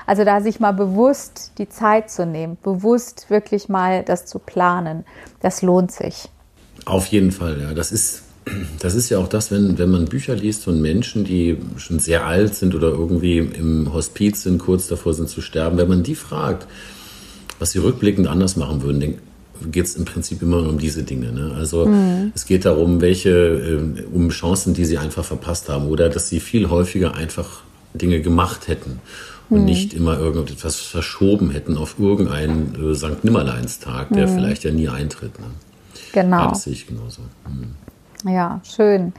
[0.07, 5.05] Also da sich mal bewusst die Zeit zu nehmen, bewusst wirklich mal das zu planen,
[5.41, 6.31] das lohnt sich.
[6.85, 7.75] Auf jeden Fall, ja.
[7.75, 8.22] Das ist
[8.81, 12.27] das ist ja auch das, wenn, wenn man Bücher liest von Menschen, die schon sehr
[12.27, 16.15] alt sind oder irgendwie im Hospiz sind, kurz davor sind zu sterben, wenn man die
[16.15, 16.67] fragt,
[17.59, 19.15] was sie rückblickend anders machen würden, dann
[19.71, 21.31] geht es im Prinzip immer um diese Dinge.
[21.31, 21.53] Ne?
[21.57, 22.33] Also mhm.
[22.35, 26.41] es geht darum, welche, äh, um Chancen, die sie einfach verpasst haben oder dass sie
[26.41, 27.63] viel häufiger einfach
[27.95, 29.01] Dinge gemacht hätten
[29.51, 29.65] und mhm.
[29.67, 33.23] nicht immer irgendetwas verschoben hätten auf irgendeinen äh, St.
[33.23, 34.35] Nimmerleinstag, der mhm.
[34.35, 35.39] vielleicht ja nie eintritt.
[35.39, 35.47] Ne?
[36.13, 36.39] Genau.
[36.39, 37.23] Ja, das sehe ich genauso.
[37.49, 37.75] Mhm.
[38.25, 39.13] Ja, schön.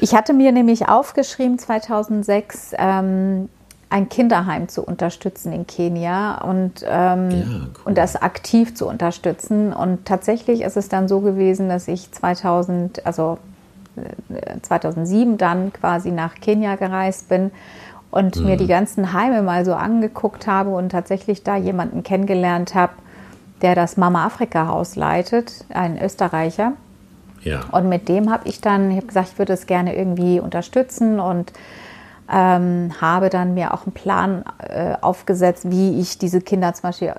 [0.00, 3.48] Ich hatte mir nämlich aufgeschrieben 2006, ähm,
[3.90, 7.70] ein Kinderheim zu unterstützen in Kenia und, ähm, ja, cool.
[7.84, 9.72] und das aktiv zu unterstützen.
[9.72, 13.38] Und tatsächlich ist es dann so gewesen, dass ich 2000, also
[14.62, 17.52] 2007 äh, dann quasi nach Kenia gereist bin
[18.10, 18.46] und mhm.
[18.46, 22.94] mir die ganzen Heime mal so angeguckt habe und tatsächlich da jemanden kennengelernt habe,
[23.62, 26.72] der das Mama Afrika Haus leitet, ein Österreicher.
[27.44, 27.60] Ja.
[27.70, 31.20] Und mit dem habe ich dann, ich habe gesagt, ich würde es gerne irgendwie unterstützen
[31.20, 31.52] und
[32.32, 37.14] ähm, habe dann mir auch einen Plan äh, aufgesetzt, wie ich diese Kinder zum Beispiel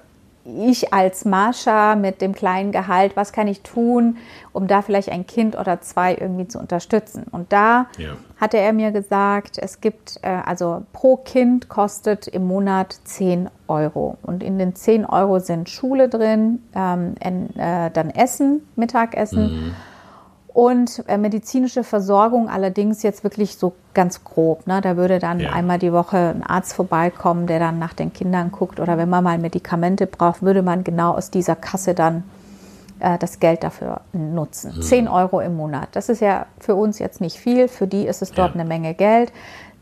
[0.46, 4.18] ich als Marsha mit dem kleinen Gehalt, was kann ich tun,
[4.54, 7.26] um da vielleicht ein Kind oder zwei irgendwie zu unterstützen?
[7.32, 8.16] Und da ja.
[8.40, 14.18] hatte er mir gesagt, es gibt, äh, also pro Kind kostet im Monat 10 Euro.
[14.22, 19.68] Und in den 10 Euro sind Schule drin, ähm, äh, dann Essen, Mittagessen.
[19.68, 19.76] Mhm
[20.56, 24.66] und äh, medizinische Versorgung allerdings jetzt wirklich so ganz grob.
[24.68, 24.80] Ne?
[24.80, 25.50] Da würde dann ja.
[25.52, 28.80] einmal die Woche ein Arzt vorbeikommen, der dann nach den Kindern guckt.
[28.80, 32.24] Oder wenn man mal Medikamente braucht, würde man genau aus dieser Kasse dann
[33.02, 34.78] äh, das Geld dafür nutzen.
[34.78, 34.82] Mhm.
[34.82, 35.90] 10 Euro im Monat.
[35.92, 37.68] Das ist ja für uns jetzt nicht viel.
[37.68, 38.62] Für die ist es dort ja.
[38.62, 39.34] eine Menge Geld.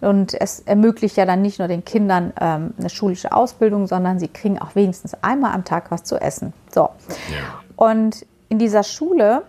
[0.02, 4.28] Und es ermöglicht ja dann nicht nur den Kindern ähm, eine schulische Ausbildung, sondern sie
[4.28, 6.52] kriegen auch wenigstens einmal am Tag was zu essen.
[6.74, 6.90] So.
[7.30, 7.62] Ja.
[7.76, 9.44] Und in dieser Schule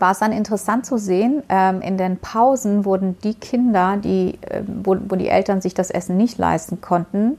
[0.00, 4.62] war es dann interessant zu sehen, ähm, in den Pausen wurden die Kinder, die, äh,
[4.66, 7.38] wo, wo, die Eltern sich das Essen nicht leisten konnten,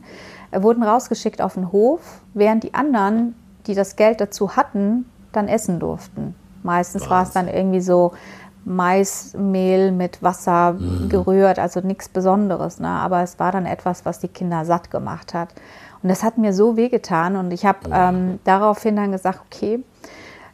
[0.52, 3.36] äh, wurden rausgeschickt auf den Hof, während die anderen,
[3.68, 6.36] die das Geld dazu hatten, dann essen durften.
[6.64, 8.12] Meistens war es dann irgendwie so
[8.66, 11.10] Maismehl mit Wasser mhm.
[11.10, 12.80] gerührt, also nichts Besonderes.
[12.80, 12.88] Ne?
[12.88, 15.50] Aber es war dann etwas, was die Kinder satt gemacht hat.
[16.02, 19.84] Und das hat mir so wehgetan und ich habe ähm, daraufhin dann gesagt, okay,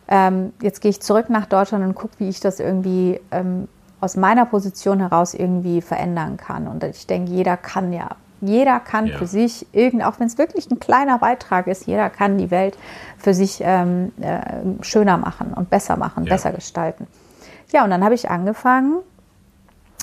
[0.07, 3.67] ähm, jetzt gehe ich zurück nach Deutschland und gucke, wie ich das irgendwie ähm,
[4.01, 6.67] aus meiner Position heraus irgendwie verändern kann.
[6.67, 8.09] Und ich denke, jeder kann ja,
[8.41, 9.17] jeder kann ja.
[9.17, 12.77] für sich, irgend, auch wenn es wirklich ein kleiner Beitrag ist, jeder kann die Welt
[13.17, 16.33] für sich ähm, äh, schöner machen und besser machen, ja.
[16.33, 17.07] besser gestalten.
[17.71, 18.99] Ja, und dann habe ich angefangen,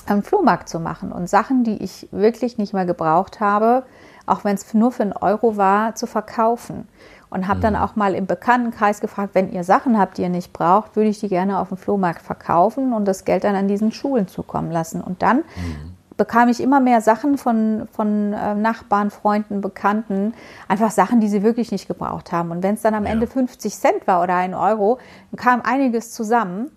[0.05, 3.83] einen Flohmarkt zu machen und Sachen, die ich wirklich nicht mehr gebraucht habe,
[4.25, 6.87] auch wenn es nur für einen Euro war, zu verkaufen.
[7.33, 10.53] Und habe dann auch mal im Bekanntenkreis gefragt, wenn ihr Sachen habt, die ihr nicht
[10.53, 13.91] braucht, würde ich die gerne auf dem Flohmarkt verkaufen und das Geld dann an diesen
[13.91, 15.01] Schulen zukommen lassen.
[15.01, 15.95] Und dann mhm.
[16.15, 20.35] bekam ich immer mehr Sachen von, von äh, Nachbarn, Freunden, Bekannten,
[20.67, 22.51] einfach Sachen, die sie wirklich nicht gebraucht haben.
[22.51, 23.13] Und wenn es dann am ja.
[23.13, 24.99] Ende 50 Cent war oder ein Euro,
[25.31, 26.69] dann kam einiges zusammen.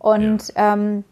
[0.00, 0.74] Und ja.
[0.74, 1.04] ähm,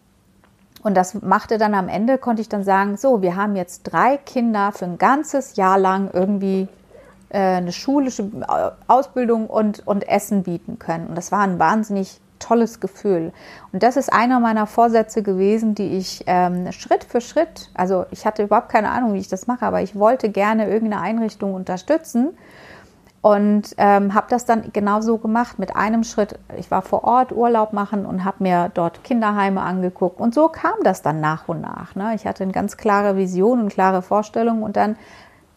[0.82, 4.16] und das machte dann am Ende, konnte ich dann sagen, so, wir haben jetzt drei
[4.16, 6.68] Kinder für ein ganzes Jahr lang irgendwie
[7.36, 11.08] eine schulische äh, Ausbildung und, und Essen bieten können.
[11.08, 13.32] Und das war ein wahnsinnig tolles Gefühl.
[13.72, 18.26] Und das ist einer meiner Vorsätze gewesen, die ich ähm, Schritt für Schritt, also ich
[18.26, 22.30] hatte überhaupt keine Ahnung, wie ich das mache, aber ich wollte gerne irgendeine Einrichtung unterstützen
[23.20, 26.38] und ähm, habe das dann genauso gemacht mit einem Schritt.
[26.56, 30.20] Ich war vor Ort Urlaub machen und habe mir dort Kinderheime angeguckt.
[30.20, 31.96] Und so kam das dann nach und nach.
[31.96, 32.12] Ne?
[32.14, 34.96] Ich hatte eine ganz klare Vision und klare Vorstellungen und dann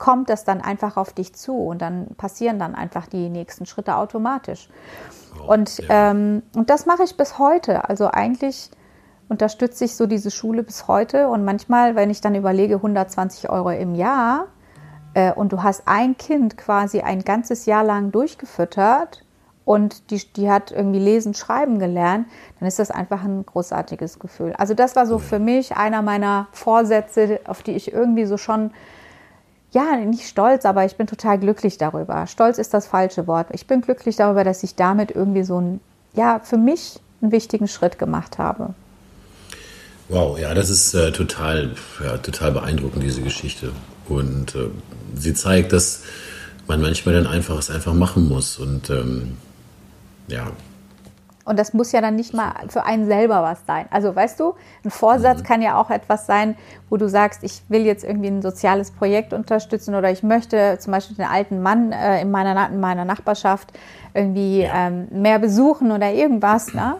[0.01, 3.97] kommt das dann einfach auf dich zu und dann passieren dann einfach die nächsten Schritte
[3.97, 4.67] automatisch.
[5.39, 6.09] Oh, und, ja.
[6.09, 7.87] ähm, und das mache ich bis heute.
[7.87, 8.71] Also eigentlich
[9.29, 13.69] unterstütze ich so diese Schule bis heute und manchmal, wenn ich dann überlege, 120 Euro
[13.69, 14.47] im Jahr,
[15.13, 19.23] äh, und du hast ein Kind quasi ein ganzes Jahr lang durchgefüttert
[19.65, 22.25] und die, die hat irgendwie lesen, schreiben gelernt,
[22.59, 24.53] dann ist das einfach ein großartiges Gefühl.
[24.57, 28.71] Also das war so für mich einer meiner Vorsätze, auf die ich irgendwie so schon,
[29.71, 32.27] ja, nicht stolz, aber ich bin total glücklich darüber.
[32.27, 33.47] Stolz ist das falsche Wort.
[33.51, 35.79] Ich bin glücklich darüber, dass ich damit irgendwie so ein,
[36.13, 38.73] ja, für mich einen wichtigen Schritt gemacht habe.
[40.09, 43.71] Wow, ja, das ist äh, total, ja, total beeindruckend, diese Geschichte.
[44.09, 44.67] Und äh,
[45.15, 46.03] sie zeigt, dass
[46.67, 48.57] man manchmal dann einfach es einfach machen muss.
[48.57, 49.37] Und ähm,
[50.27, 50.51] ja.
[51.43, 53.87] Und das muss ja dann nicht mal für einen selber was sein.
[53.89, 54.53] Also weißt du,
[54.85, 55.43] ein Vorsatz mhm.
[55.43, 56.55] kann ja auch etwas sein,
[56.89, 60.91] wo du sagst, ich will jetzt irgendwie ein soziales Projekt unterstützen oder ich möchte zum
[60.91, 63.71] Beispiel den alten Mann äh, in, meiner, in meiner Nachbarschaft
[64.13, 64.87] irgendwie ja.
[64.87, 66.73] ähm, mehr besuchen oder irgendwas.
[66.73, 66.97] Ne?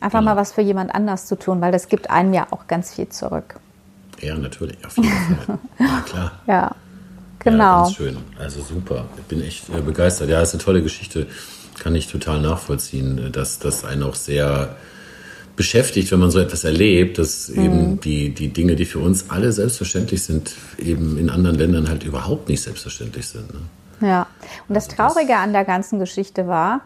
[0.00, 0.32] Einfach genau.
[0.32, 3.08] mal was für jemand anders zu tun, weil das gibt einem ja auch ganz viel
[3.08, 3.56] zurück.
[4.20, 5.58] Ja, natürlich, auf jeden Fall.
[5.78, 6.32] Ja, klar.
[6.46, 6.74] Ja,
[7.38, 7.64] genau.
[7.64, 8.16] Ja, ganz schön.
[8.38, 9.04] Also super.
[9.16, 10.28] Ich bin echt äh, begeistert.
[10.28, 11.26] Ja, ist eine tolle Geschichte.
[11.80, 14.76] Kann ich total nachvollziehen, dass das einen auch sehr
[15.56, 17.62] beschäftigt, wenn man so etwas erlebt, dass mhm.
[17.62, 22.04] eben die, die Dinge, die für uns alle selbstverständlich sind, eben in anderen Ländern halt
[22.04, 23.52] überhaupt nicht selbstverständlich sind.
[23.52, 24.08] Ne?
[24.08, 24.26] Ja,
[24.68, 26.80] und das Traurige an der ganzen Geschichte war,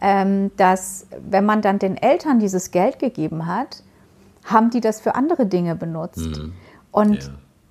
[0.00, 3.82] ähm, dass wenn man dann den Eltern dieses Geld gegeben hat,
[4.44, 6.18] haben die das für andere Dinge benutzt.
[6.18, 6.54] Mhm.
[6.90, 7.30] Und ja.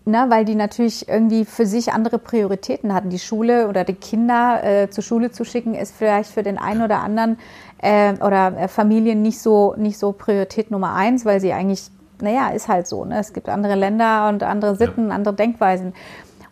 [0.09, 3.09] Na, ne, weil die natürlich irgendwie für sich andere Prioritäten hatten.
[3.09, 6.81] Die Schule oder die Kinder äh, zur Schule zu schicken, ist vielleicht für den einen
[6.81, 7.37] oder anderen
[7.79, 11.91] äh, oder äh, Familien nicht so, nicht so Priorität Nummer eins, weil sie eigentlich,
[12.21, 13.03] naja, ist halt so.
[13.03, 13.19] Ne?
[13.19, 15.13] Es gibt andere Länder und andere Sitten, ja.
[15.13, 15.93] andere Denkweisen.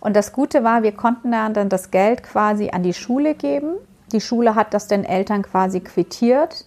[0.02, 3.76] Und das Gute war, wir konnten dann das Geld quasi an die Schule geben.
[4.12, 6.66] Die Schule hat das den Eltern quasi quittiert,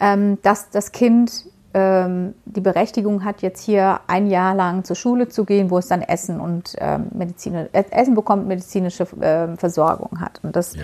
[0.00, 1.44] ähm, dass das Kind
[1.74, 5.88] ähm, die Berechtigung hat, jetzt hier ein Jahr lang zur Schule zu gehen, wo es
[5.88, 10.40] dann Essen und ähm, Medizin, äh, Essen bekommt, medizinische äh, Versorgung hat.
[10.44, 10.82] Und das, ja.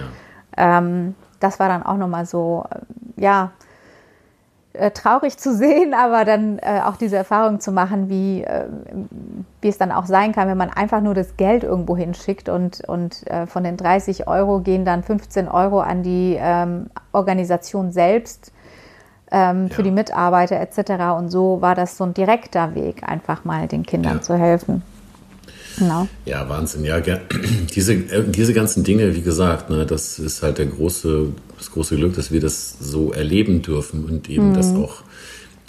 [0.56, 3.52] ähm, das war dann auch nochmal so, äh, ja,
[4.72, 8.66] äh, traurig zu sehen, aber dann äh, auch diese Erfahrung zu machen, wie, äh,
[9.60, 12.82] wie es dann auch sein kann, wenn man einfach nur das Geld irgendwo hinschickt und,
[12.88, 18.52] und von den 30 Euro gehen dann 15 Euro an die ähm, Organisation selbst
[19.30, 19.74] ähm, ja.
[19.74, 21.18] für die Mitarbeiter etc.
[21.18, 24.22] Und so war das so ein direkter Weg, einfach mal den Kindern ja.
[24.22, 24.82] zu helfen.
[25.78, 26.08] Genau.
[26.26, 26.84] Ja, Wahnsinn.
[26.84, 27.00] Ja,
[27.74, 31.96] diese, äh, diese ganzen Dinge, wie gesagt, ne, das ist halt der große, das große
[31.96, 34.54] Glück, dass wir das so erleben dürfen und eben mhm.
[34.54, 35.02] das auch.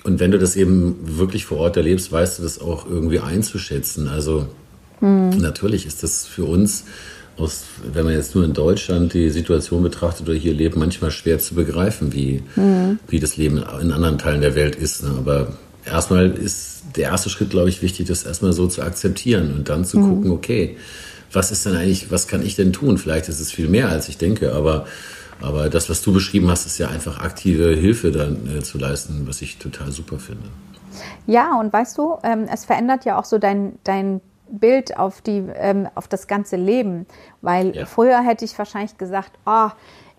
[0.03, 4.07] Und wenn du das eben wirklich vor Ort erlebst, weißt du das auch irgendwie einzuschätzen.
[4.07, 4.47] Also
[4.99, 5.29] mhm.
[5.37, 6.85] natürlich ist das für uns
[7.37, 11.39] aus, wenn man jetzt nur in Deutschland die Situation betrachtet oder hier lebt, manchmal schwer
[11.39, 12.99] zu begreifen, wie, mhm.
[13.07, 15.03] wie das Leben in anderen Teilen der Welt ist.
[15.03, 15.11] Ne?
[15.17, 15.53] Aber
[15.85, 19.85] erstmal ist der erste Schritt, glaube ich, wichtig, das erstmal so zu akzeptieren und dann
[19.85, 20.09] zu mhm.
[20.09, 20.77] gucken, okay,
[21.31, 22.97] was ist denn eigentlich, was kann ich denn tun?
[22.97, 24.85] Vielleicht ist es viel mehr, als ich denke, aber,
[25.41, 29.23] aber das, was du beschrieben hast, ist ja einfach aktive Hilfe dann äh, zu leisten,
[29.25, 30.49] was ich total super finde.
[31.25, 34.19] Ja, und weißt du, ähm, es verändert ja auch so dein, dein
[34.51, 37.05] Bild auf, die, ähm, auf das ganze Leben.
[37.41, 37.85] Weil ja.
[37.85, 39.69] früher hätte ich wahrscheinlich gesagt, oh,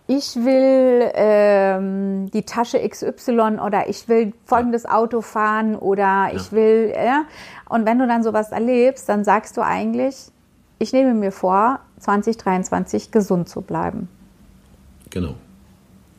[0.06, 6.30] ich will ähm, die Tasche XY oder ich will folgendes Auto fahren oder ja.
[6.34, 7.24] ich will, ja.
[7.68, 10.30] Und wenn du dann sowas erlebst, dann sagst du eigentlich,
[10.78, 14.08] ich nehme mir vor, 2023 gesund zu bleiben.
[15.10, 15.34] Genau.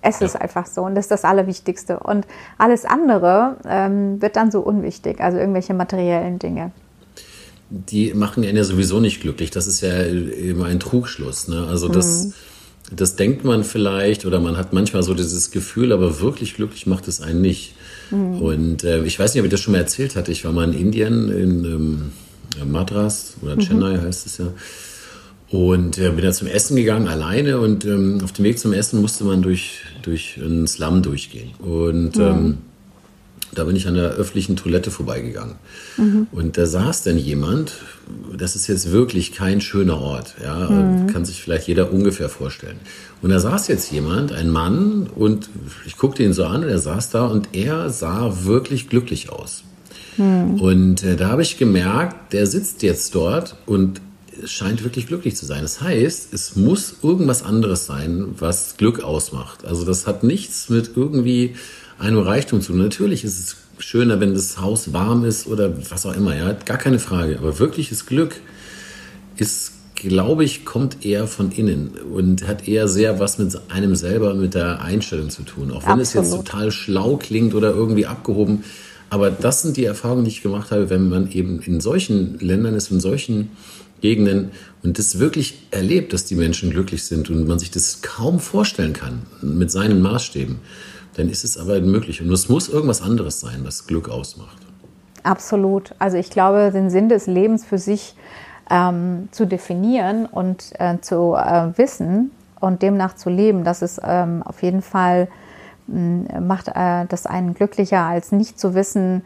[0.02, 0.26] Es ja.
[0.26, 2.00] ist einfach so und das ist das Allerwichtigste.
[2.00, 2.26] Und
[2.58, 6.72] alles andere ähm, wird dann so unwichtig, also irgendwelche materiellen Dinge
[7.74, 9.50] die machen ihn ja sowieso nicht glücklich.
[9.50, 11.48] Das ist ja immer ein Trugschluss.
[11.48, 11.66] Ne?
[11.68, 12.34] Also das, mhm.
[12.96, 17.08] das denkt man vielleicht oder man hat manchmal so dieses Gefühl, aber wirklich glücklich macht
[17.08, 17.74] es einen nicht.
[18.12, 18.42] Mhm.
[18.42, 20.32] Und äh, ich weiß nicht, ob ich das schon mal erzählt hatte.
[20.32, 24.02] Ich war mal in Indien, in ähm, Madras oder Chennai mhm.
[24.02, 24.54] heißt es ja.
[25.50, 27.60] Und äh, bin da zum Essen gegangen, alleine.
[27.60, 31.52] Und ähm, auf dem Weg zum Essen musste man durch, durch einen Slum durchgehen.
[31.60, 32.22] Und mhm.
[32.22, 32.58] ähm,
[33.56, 35.56] da bin ich an der öffentlichen Toilette vorbeigegangen.
[35.98, 36.28] Mhm.
[36.32, 37.74] Und da saß dann jemand,
[38.38, 41.08] das ist jetzt wirklich kein schöner Ort, ja, mhm.
[41.08, 42.78] kann sich vielleicht jeder ungefähr vorstellen.
[43.22, 45.50] Und da saß jetzt jemand, ein Mann, und
[45.86, 49.64] ich guckte ihn so an und er saß da und er sah wirklich glücklich aus.
[50.18, 50.60] Mhm.
[50.60, 54.02] Und äh, da habe ich gemerkt, der sitzt jetzt dort und
[54.46, 55.62] scheint wirklich glücklich zu sein.
[55.62, 59.66] Das heißt, es muss irgendwas anderes sein, was Glück ausmacht.
[59.66, 61.56] Also das hat nichts mit irgendwie
[62.04, 62.74] einem Reichtum zu.
[62.74, 66.78] Natürlich ist es schöner, wenn das Haus warm ist oder was auch immer, ja, gar
[66.78, 67.38] keine Frage.
[67.38, 68.42] Aber wirkliches Glück
[69.38, 74.34] ist, glaube ich, kommt eher von innen und hat eher sehr was mit einem selber,
[74.34, 75.72] mit der Einstellung zu tun.
[75.72, 76.02] Auch wenn Absolut.
[76.02, 78.64] es jetzt total schlau klingt oder irgendwie abgehoben.
[79.10, 82.76] Aber das sind die Erfahrungen, die ich gemacht habe, wenn man eben in solchen Ländern
[82.76, 83.52] ist, in solchen
[84.02, 84.52] Gegenden
[84.82, 88.92] und das wirklich erlebt, dass die Menschen glücklich sind und man sich das kaum vorstellen
[88.92, 90.58] kann mit seinen Maßstäben
[91.16, 92.22] dann ist es aber möglich.
[92.22, 94.58] Und es muss irgendwas anderes sein, was Glück ausmacht.
[95.24, 95.96] Absolut.
[96.00, 98.16] Also ich glaube, den Sinn des Lebens für sich
[98.70, 104.42] ähm, zu definieren und äh, zu äh, wissen und demnach zu leben, das ist ähm,
[104.44, 105.28] auf jeden Fall
[105.88, 109.24] mh, macht äh, das einen glücklicher als nicht zu wissen,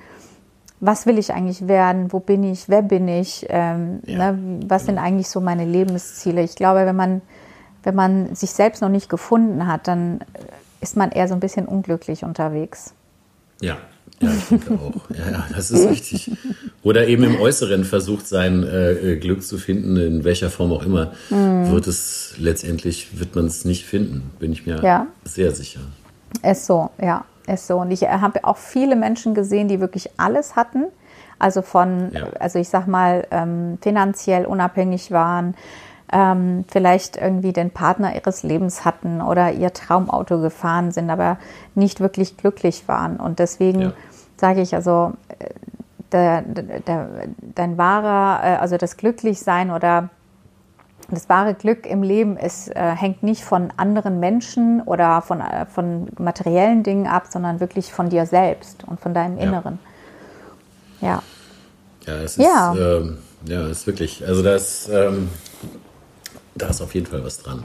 [0.79, 4.85] was will ich eigentlich werden, wo bin ich, wer bin ich, ähm, ja, ne, was
[4.85, 4.97] genau.
[4.97, 6.43] sind eigentlich so meine Lebensziele.
[6.43, 7.21] Ich glaube, wenn man
[7.83, 10.19] wenn man sich selbst noch nicht gefunden hat, dann
[10.82, 12.93] ist man eher so ein bisschen unglücklich unterwegs.
[13.61, 13.78] Ja,
[14.19, 15.09] ja, ich denke auch.
[15.11, 16.32] Ja, ja, das ist richtig.
[16.84, 21.11] Oder eben im Äußeren versucht, sein äh, Glück zu finden, in welcher Form auch immer,
[21.30, 21.71] mm.
[21.71, 25.07] wird es letztendlich, wird man es nicht finden, bin ich mir ja.
[25.23, 25.82] sehr sicher.
[26.43, 27.78] Ist so, ja, ist so.
[27.78, 30.86] Und ich habe auch viele Menschen gesehen, die wirklich alles hatten.
[31.39, 32.28] Also von, ja.
[32.39, 35.53] also ich sag mal, ähm, finanziell unabhängig waren,
[36.12, 41.38] ähm, vielleicht irgendwie den Partner ihres Lebens hatten oder ihr Traumauto gefahren sind, aber
[41.76, 43.18] nicht wirklich glücklich waren.
[43.18, 43.93] Und deswegen ja.
[44.38, 45.49] sage ich also, äh,
[46.12, 47.10] der, der,
[47.55, 50.10] dein wahrer, äh, also das Glücklichsein oder
[51.10, 55.66] das wahre Glück im Leben ist, äh, hängt nicht von anderen Menschen oder von, äh,
[55.66, 59.80] von materiellen Dingen ab, sondern wirklich von dir selbst und von deinem Inneren.
[61.01, 61.22] Ja.
[62.05, 62.74] Ja, es ist, ja.
[62.76, 65.30] Ähm, ja, es ist wirklich, also das, ähm,
[66.58, 67.64] da ist auf jeden Fall was dran.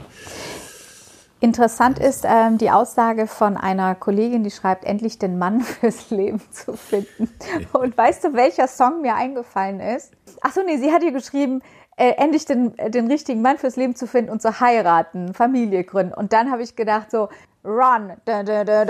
[1.43, 6.41] Interessant ist ähm, die Aussage von einer Kollegin, die schreibt, endlich den Mann fürs Leben
[6.51, 7.29] zu finden.
[7.73, 10.13] Und weißt du, welcher Song mir eingefallen ist?
[10.39, 11.61] Achso, nee, sie hat hier geschrieben,
[11.97, 16.13] äh, endlich den, den richtigen Mann fürs Leben zu finden und zu heiraten, Familie gründen.
[16.13, 17.27] Und dann habe ich gedacht, so,
[17.65, 18.11] Run.
[18.25, 18.83] Da, da, da.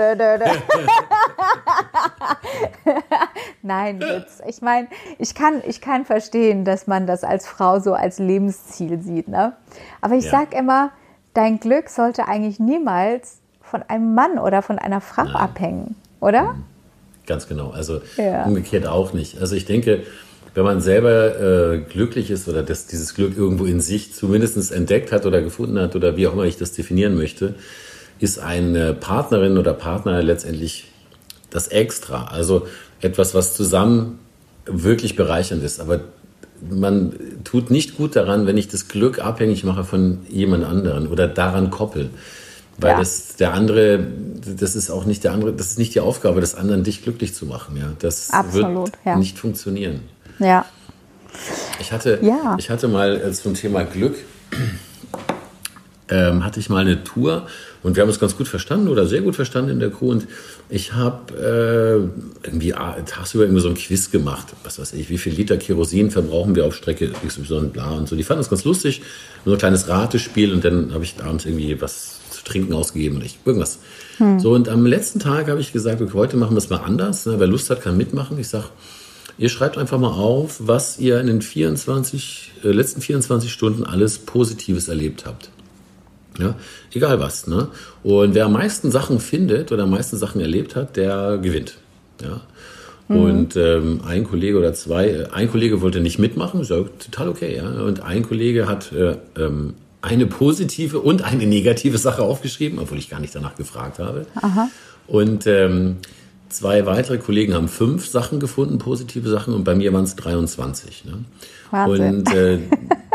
[3.62, 4.42] Nein, Witz.
[4.48, 9.00] Ich meine, ich kann, ich kann verstehen, dass man das als Frau so als Lebensziel
[9.00, 9.28] sieht.
[9.28, 9.52] Ne?
[10.00, 10.30] Aber ich ja.
[10.32, 10.90] sage immer,
[11.34, 15.36] dein Glück sollte eigentlich niemals von einem Mann oder von einer Frau Nein.
[15.36, 16.54] abhängen, oder?
[16.54, 16.64] Mhm.
[17.26, 17.70] Ganz genau.
[17.70, 18.44] Also ja.
[18.44, 19.40] umgekehrt auch nicht.
[19.40, 20.02] Also ich denke,
[20.54, 25.10] wenn man selber äh, glücklich ist oder das, dieses Glück irgendwo in sich zumindest entdeckt
[25.10, 27.54] hat oder gefunden hat oder wie auch immer ich das definieren möchte,
[28.18, 30.86] ist eine Partnerin oder Partner letztendlich
[31.50, 32.26] das Extra.
[32.26, 32.66] Also
[33.00, 34.18] etwas, was zusammen
[34.66, 35.80] wirklich bereichernd ist.
[35.80, 36.00] Aber
[36.68, 41.28] man tut nicht gut daran, wenn ich das Glück abhängig mache von jemand anderen oder
[41.28, 42.10] daran koppel.
[42.78, 42.98] Weil ja.
[42.98, 44.04] das der andere,
[44.58, 47.34] das ist auch nicht der andere, das ist nicht die Aufgabe des anderen, dich glücklich
[47.34, 47.76] zu machen.
[47.76, 49.16] Ja, das Absolut, wird ja.
[49.16, 50.00] nicht funktionieren.
[50.38, 50.64] Ja.
[51.80, 52.56] Ich hatte, ja.
[52.58, 54.16] ich hatte mal äh, zum Thema Glück
[56.08, 57.46] ähm, hatte ich mal eine Tour
[57.84, 60.10] und wir haben uns ganz gut verstanden oder sehr gut verstanden in der Crew.
[60.10, 60.26] Und
[60.70, 62.08] ich habe
[62.42, 64.46] äh, irgendwie ah, tagsüber irgendwie so ein Quiz gemacht.
[64.64, 68.16] Was weiß ich, wie viel Liter Kerosin verbrauchen wir auf Strecke XY bla und so.
[68.16, 69.02] Die fanden das ganz lustig.
[69.44, 73.24] So ein kleines Ratespiel und dann habe ich abends irgendwie was zu trinken ausgegeben und
[73.26, 73.78] ich irgendwas.
[74.16, 74.40] Hm.
[74.40, 77.26] So, und am letzten Tag habe ich gesagt, okay, heute machen wir es mal anders.
[77.26, 77.34] Ne?
[77.38, 78.38] Wer Lust hat, kann mitmachen.
[78.38, 78.68] Ich sage,
[79.36, 84.20] ihr schreibt einfach mal auf, was ihr in den 24, äh, letzten 24 Stunden alles
[84.20, 85.50] Positives erlebt habt.
[86.38, 86.56] Ja,
[86.92, 87.46] egal was.
[87.46, 87.68] Ne?
[88.02, 91.78] Und wer am meisten Sachen findet oder am meisten Sachen erlebt hat, der gewinnt.
[92.22, 92.40] Ja.
[93.08, 93.16] Mhm.
[93.16, 97.28] Und ähm, ein Kollege oder zwei, äh, ein Kollege wollte nicht mitmachen, ist ja total
[97.28, 97.56] okay.
[97.56, 97.68] Ja?
[97.68, 103.08] Und ein Kollege hat äh, ähm, eine positive und eine negative Sache aufgeschrieben, obwohl ich
[103.08, 104.26] gar nicht danach gefragt habe.
[104.34, 104.68] Aha.
[105.06, 105.96] Und ähm,
[106.48, 111.04] zwei weitere Kollegen haben fünf Sachen gefunden, positive Sachen, und bei mir waren es 23.
[111.06, 111.24] Ne?
[111.90, 112.58] Und äh,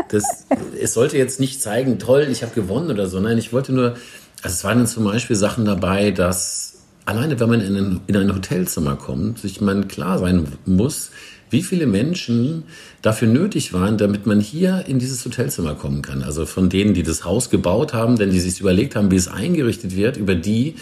[0.10, 0.46] das,
[0.80, 3.20] es sollte jetzt nicht zeigen, toll, ich habe gewonnen oder so.
[3.20, 3.96] Nein, ich wollte nur,
[4.42, 8.18] also es waren dann zum Beispiel Sachen dabei, dass alleine, wenn man in ein, in
[8.18, 11.12] ein Hotelzimmer kommt, sich man klar sein muss,
[11.50, 12.64] wie viele Menschen
[13.02, 16.22] dafür nötig waren, damit man hier in dieses Hotelzimmer kommen kann.
[16.22, 19.28] Also von denen, die das Haus gebaut haben, denn die sich überlegt haben, wie es
[19.28, 20.76] eingerichtet wird, über die,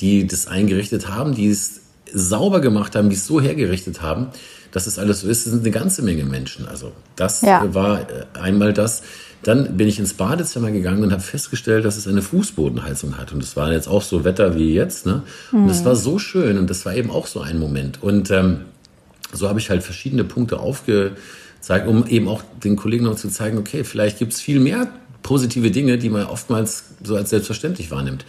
[0.00, 1.80] die das eingerichtet haben, die es
[2.12, 4.28] sauber gemacht haben, die es so hergerichtet haben,
[4.72, 5.46] dass es alles so ist.
[5.46, 6.66] Das sind eine ganze Menge Menschen.
[6.68, 7.72] Also das ja.
[7.74, 9.02] war äh, einmal das.
[9.42, 13.32] Dann bin ich ins Badezimmer gegangen und habe festgestellt, dass es eine Fußbodenheizung hat.
[13.32, 15.06] Und es war jetzt auch so Wetter wie jetzt.
[15.06, 15.22] Ne?
[15.52, 15.84] Und es mhm.
[15.86, 18.02] war so schön und das war eben auch so ein Moment.
[18.02, 18.66] Und ähm,
[19.32, 23.58] so habe ich halt verschiedene Punkte aufgezeigt, um eben auch den Kollegen noch zu zeigen,
[23.58, 24.88] okay, vielleicht gibt es viel mehr
[25.22, 28.24] positive Dinge, die man oftmals so als selbstverständlich wahrnimmt.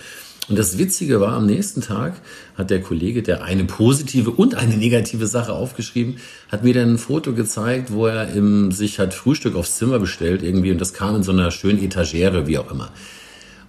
[0.50, 2.16] Und das Witzige war, am nächsten Tag
[2.56, 6.18] hat der Kollege, der eine positive und eine negative Sache aufgeschrieben,
[6.50, 10.42] hat mir dann ein Foto gezeigt, wo er im, sich hat Frühstück aufs Zimmer bestellt
[10.42, 12.92] irgendwie und das kam in so einer schönen Etagere, wie auch immer.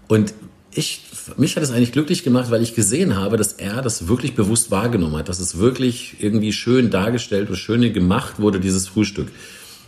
[0.08, 0.34] Und
[0.74, 1.04] ich,
[1.36, 4.70] mich hat es eigentlich glücklich gemacht, weil ich gesehen habe, dass er das wirklich bewusst
[4.70, 9.28] wahrgenommen hat, dass es wirklich irgendwie schön dargestellt und schön gemacht wurde, dieses Frühstück.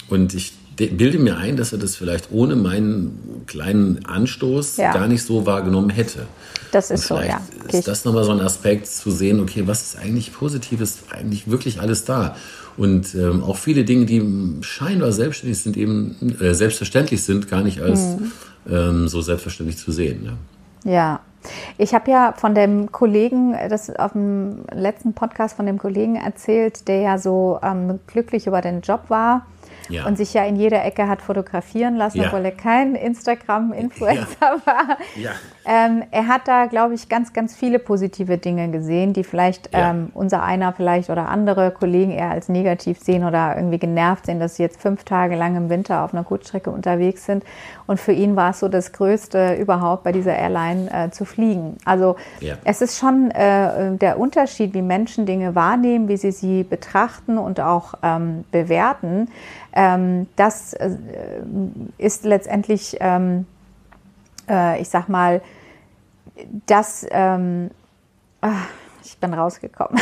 [0.09, 4.93] Und ich bilde mir ein, dass er das vielleicht ohne meinen kleinen Anstoß ja.
[4.93, 6.27] gar nicht so wahrgenommen hätte.
[6.73, 7.41] Das ist so, ja.
[7.71, 11.81] Ist das nochmal so ein Aspekt zu sehen, okay, was ist eigentlich Positives, eigentlich wirklich
[11.81, 12.37] alles da?
[12.77, 17.81] Und ähm, auch viele Dinge, die scheinbar selbstständig sind, eben äh, selbstverständlich sind, gar nicht
[17.81, 18.33] als mhm.
[18.69, 20.25] ähm, so selbstverständlich zu sehen.
[20.25, 20.93] Ne?
[20.93, 21.21] Ja.
[21.77, 26.89] Ich habe ja von dem Kollegen, das auf dem letzten Podcast von dem Kollegen erzählt,
[26.89, 29.47] der ja so ähm, glücklich über den Job war
[29.89, 30.07] ja.
[30.07, 32.27] und sich ja in jeder Ecke hat fotografieren lassen, ja.
[32.27, 34.67] obwohl er kein Instagram-Influencer ja.
[34.67, 34.99] war.
[35.67, 40.11] Ähm, er hat da, glaube ich, ganz, ganz viele positive Dinge gesehen, die vielleicht ähm,
[40.15, 44.57] unser einer vielleicht oder andere Kollegen eher als negativ sehen oder irgendwie genervt sehen, dass
[44.57, 47.45] sie jetzt fünf Tage lang im Winter auf einer Kurzstrecke unterwegs sind.
[47.87, 51.77] Und für ihn war es so das Größte überhaupt bei dieser Airline äh, zu fliegen.
[51.85, 52.17] Also
[52.65, 57.61] es ist schon äh, der Unterschied, wie Menschen Dinge wahrnehmen, wie sie sie betrachten und
[57.61, 59.29] auch ähm, bewerten.
[59.75, 60.91] Ähm, das äh,
[61.99, 63.47] ist letztendlich, ähm,
[64.49, 65.43] äh, ich sag mal,
[66.67, 67.71] das, ähm,
[68.41, 68.69] ach,
[69.05, 70.01] ich bin rausgekommen.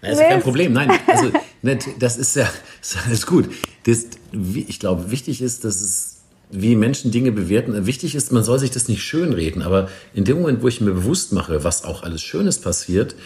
[0.00, 0.90] Das ist kein Problem, nein.
[1.06, 1.30] Also,
[1.62, 2.48] ne, das ist ja
[2.80, 3.48] ist alles gut.
[3.84, 6.11] Das, ich glaube, wichtig ist, dass es,
[6.52, 10.38] wie Menschen Dinge bewerten, wichtig ist, man soll sich das nicht schönreden, aber in dem
[10.40, 13.16] Moment, wo ich mir bewusst mache, was auch alles Schönes passiert,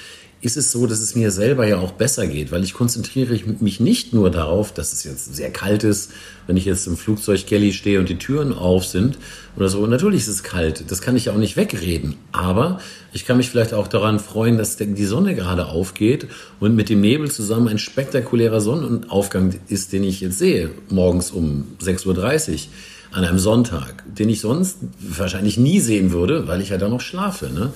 [0.42, 3.80] ist es so, dass es mir selber ja auch besser geht, weil ich konzentriere mich
[3.80, 6.12] nicht nur darauf, dass es jetzt sehr kalt ist,
[6.46, 9.18] wenn ich jetzt im Flugzeug Kelly stehe und die Türen auf sind
[9.56, 9.84] oder so.
[9.86, 12.16] natürlich ist es kalt, das kann ich auch nicht wegreden.
[12.32, 12.80] Aber
[13.14, 16.28] ich kann mich vielleicht auch daran freuen, dass die Sonne gerade aufgeht
[16.60, 21.66] und mit dem Nebel zusammen ein spektakulärer Sonnenaufgang ist, den ich jetzt sehe, morgens um
[21.80, 22.58] 6.30 Uhr
[23.12, 27.00] an einem Sonntag, den ich sonst wahrscheinlich nie sehen würde, weil ich ja da noch
[27.00, 27.50] schlafe.
[27.50, 27.72] Ne?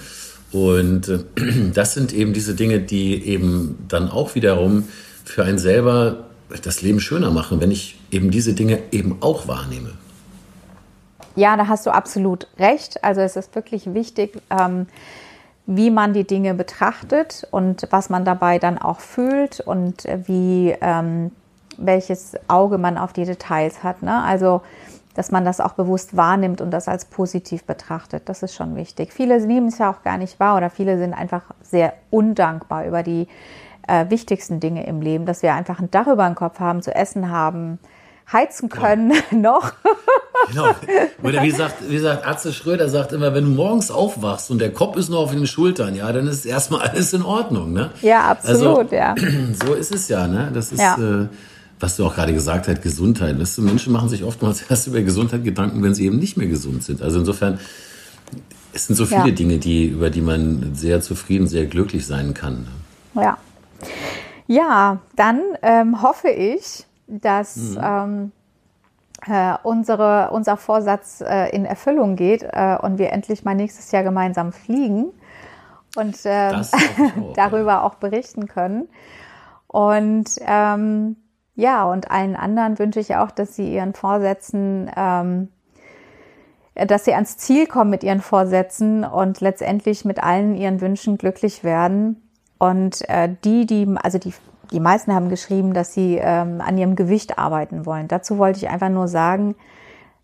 [0.53, 1.21] Und äh,
[1.75, 4.89] das sind eben diese Dinge, die eben dann auch wiederum
[5.25, 6.25] für einen selber
[6.63, 9.93] das Leben schöner machen, wenn ich eben diese Dinge eben auch wahrnehme.
[11.37, 13.05] Ja, da hast du absolut recht.
[13.05, 14.87] Also es ist wirklich wichtig, ähm,
[15.67, 21.31] wie man die Dinge betrachtet und was man dabei dann auch fühlt und wie ähm,
[21.77, 24.03] welches Auge man auf die Details hat.
[24.03, 24.23] Ne?
[24.23, 24.63] Also
[25.15, 28.29] dass man das auch bewusst wahrnimmt und das als positiv betrachtet.
[28.29, 29.13] Das ist schon wichtig.
[29.13, 33.03] Viele nehmen es ja auch gar nicht wahr oder viele sind einfach sehr undankbar über
[33.03, 33.27] die
[33.89, 36.95] äh, wichtigsten Dinge im Leben, dass wir einfach ein Dach über den Kopf haben, zu
[36.95, 37.79] essen haben,
[38.33, 39.21] heizen können ja.
[39.37, 39.73] noch.
[40.49, 40.71] genau.
[41.23, 44.73] Oder wie sagt, wie sagt Atze Schröder sagt immer, wenn du morgens aufwachst und der
[44.73, 47.91] Kopf ist nur auf den Schultern, ja, dann ist erstmal alles in Ordnung, ne?
[48.01, 49.15] Ja, absolut, also, ja.
[49.65, 50.51] So ist es ja, ne?
[50.55, 50.95] Das ist ja.
[50.97, 51.29] äh,
[51.81, 53.41] was du auch gerade gesagt hast, Gesundheit.
[53.41, 56.47] Weißt du, Menschen machen sich oftmals erst über Gesundheit Gedanken, wenn sie eben nicht mehr
[56.47, 57.03] gesund sind.
[57.03, 57.59] Also insofern,
[58.73, 59.35] es sind so viele ja.
[59.35, 62.69] Dinge, die, über die man sehr zufrieden, sehr glücklich sein kann.
[63.15, 63.39] Ja.
[64.47, 67.79] Ja, dann ähm, hoffe ich, dass mhm.
[67.83, 68.33] ähm,
[69.27, 74.03] äh, unsere, unser Vorsatz äh, in Erfüllung geht äh, und wir endlich mal nächstes Jahr
[74.03, 75.13] gemeinsam fliegen
[75.97, 77.83] und ähm, auch, darüber ja.
[77.83, 78.89] auch berichten können.
[79.67, 81.17] Und ähm,
[81.61, 85.49] ja, und allen anderen wünsche ich auch, dass sie ihren Vorsätzen, ähm,
[86.75, 91.63] dass sie ans Ziel kommen mit ihren Vorsätzen und letztendlich mit allen ihren Wünschen glücklich
[91.63, 92.23] werden.
[92.59, 94.33] Und äh, die, die, also die,
[94.73, 98.09] die meisten haben geschrieben, dass sie ähm, an ihrem Gewicht arbeiten wollen.
[98.09, 99.55] Dazu wollte ich einfach nur sagen,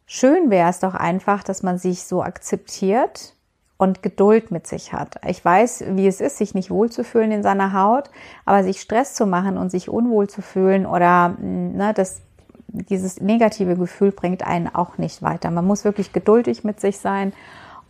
[0.06, 3.35] schön wäre es doch einfach, dass man sich so akzeptiert,
[3.78, 5.20] und Geduld mit sich hat.
[5.26, 8.10] Ich weiß, wie es ist, sich nicht wohlzufühlen in seiner Haut,
[8.44, 12.22] aber sich Stress zu machen und sich unwohl zu fühlen oder ne, das
[12.68, 15.50] dieses negative Gefühl bringt einen auch nicht weiter.
[15.50, 17.32] Man muss wirklich geduldig mit sich sein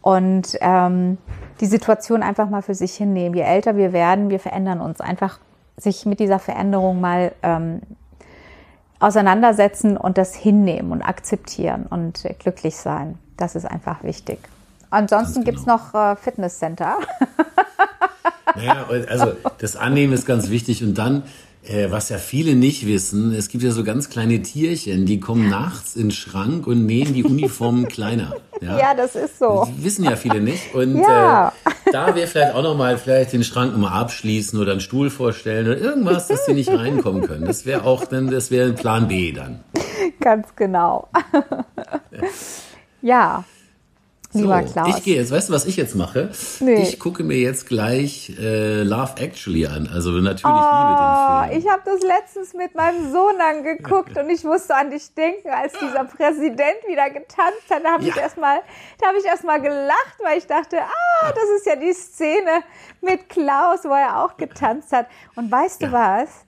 [0.01, 1.19] und ähm,
[1.61, 3.35] die Situation einfach mal für sich hinnehmen.
[3.35, 5.01] Je älter wir werden, wir verändern uns.
[5.01, 5.41] Einfach
[5.77, 7.81] sich mit dieser Veränderung mal ähm,
[9.01, 13.19] auseinandersetzen und das hinnehmen und akzeptieren und glücklich sein.
[13.37, 14.39] Das ist einfach wichtig.
[14.91, 15.45] Ansonsten genau.
[15.45, 16.99] gibt es noch äh, Fitnesscenter.
[18.55, 21.25] Naja, also das Annehmen ist ganz wichtig und dann
[21.69, 25.49] äh, was ja viele nicht wissen, es gibt ja so ganz kleine Tierchen, die kommen
[25.49, 28.37] nachts in den Schrank und nähen die Uniformen kleiner.
[28.61, 28.79] Ja?
[28.79, 29.67] ja, das ist so.
[29.67, 30.75] Das wissen ja viele nicht.
[30.75, 31.49] Und ja.
[31.49, 35.67] äh, da wäre vielleicht auch nochmal vielleicht den Schrank mal abschließen oder einen Stuhl vorstellen
[35.67, 37.45] oder irgendwas, dass die nicht reinkommen können.
[37.45, 39.65] Das wäre auch dann, das wäre Plan B dann.
[40.21, 41.09] Ganz genau.
[43.03, 43.45] ja.
[44.37, 44.97] Lieber so, Klaus.
[44.97, 46.31] Ich gehe jetzt, weißt du, was ich jetzt mache?
[46.61, 46.83] Nee.
[46.83, 49.89] Ich gucke mir jetzt gleich äh, Love Actually an.
[49.93, 51.61] Also natürlich oh, liebe den Film.
[51.61, 55.73] Ich habe das letztens mit meinem Sohn angeguckt und ich musste an dich denken, als
[55.75, 57.85] dieser Präsident wieder getanzt hat.
[57.85, 58.11] Da habe ja.
[58.11, 58.61] ich erstmal,
[59.01, 62.63] da habe ich erstmal gelacht, weil ich dachte, ah, das ist ja die Szene
[63.01, 65.07] mit Klaus, wo er auch getanzt hat.
[65.35, 65.89] Und weißt ja.
[65.89, 66.46] du was?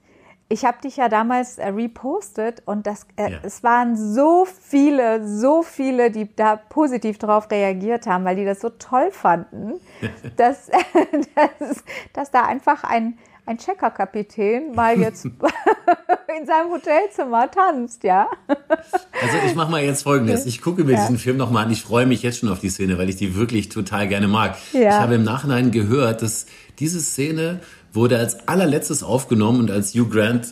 [0.48, 3.38] Ich habe dich ja damals äh, repostet und das, äh, ja.
[3.42, 8.60] es waren so viele, so viele, die da positiv darauf reagiert haben, weil die das
[8.60, 9.74] so toll fanden,
[10.36, 10.70] dass,
[11.34, 11.84] dass,
[12.14, 15.24] dass da einfach ein, ein Checker-Kapitän mal jetzt
[16.38, 18.28] in seinem Hotelzimmer tanzt, ja.
[18.46, 20.44] Also ich mache mal jetzt Folgendes.
[20.46, 21.00] Ich gucke mir ja.
[21.00, 21.72] diesen Film nochmal an.
[21.72, 24.56] Ich freue mich jetzt schon auf die Szene, weil ich die wirklich total gerne mag.
[24.72, 24.80] Ja.
[24.80, 26.46] Ich habe im Nachhinein gehört, dass
[26.78, 27.60] diese Szene
[27.92, 30.48] wurde als allerletztes aufgenommen und als Hugh Grant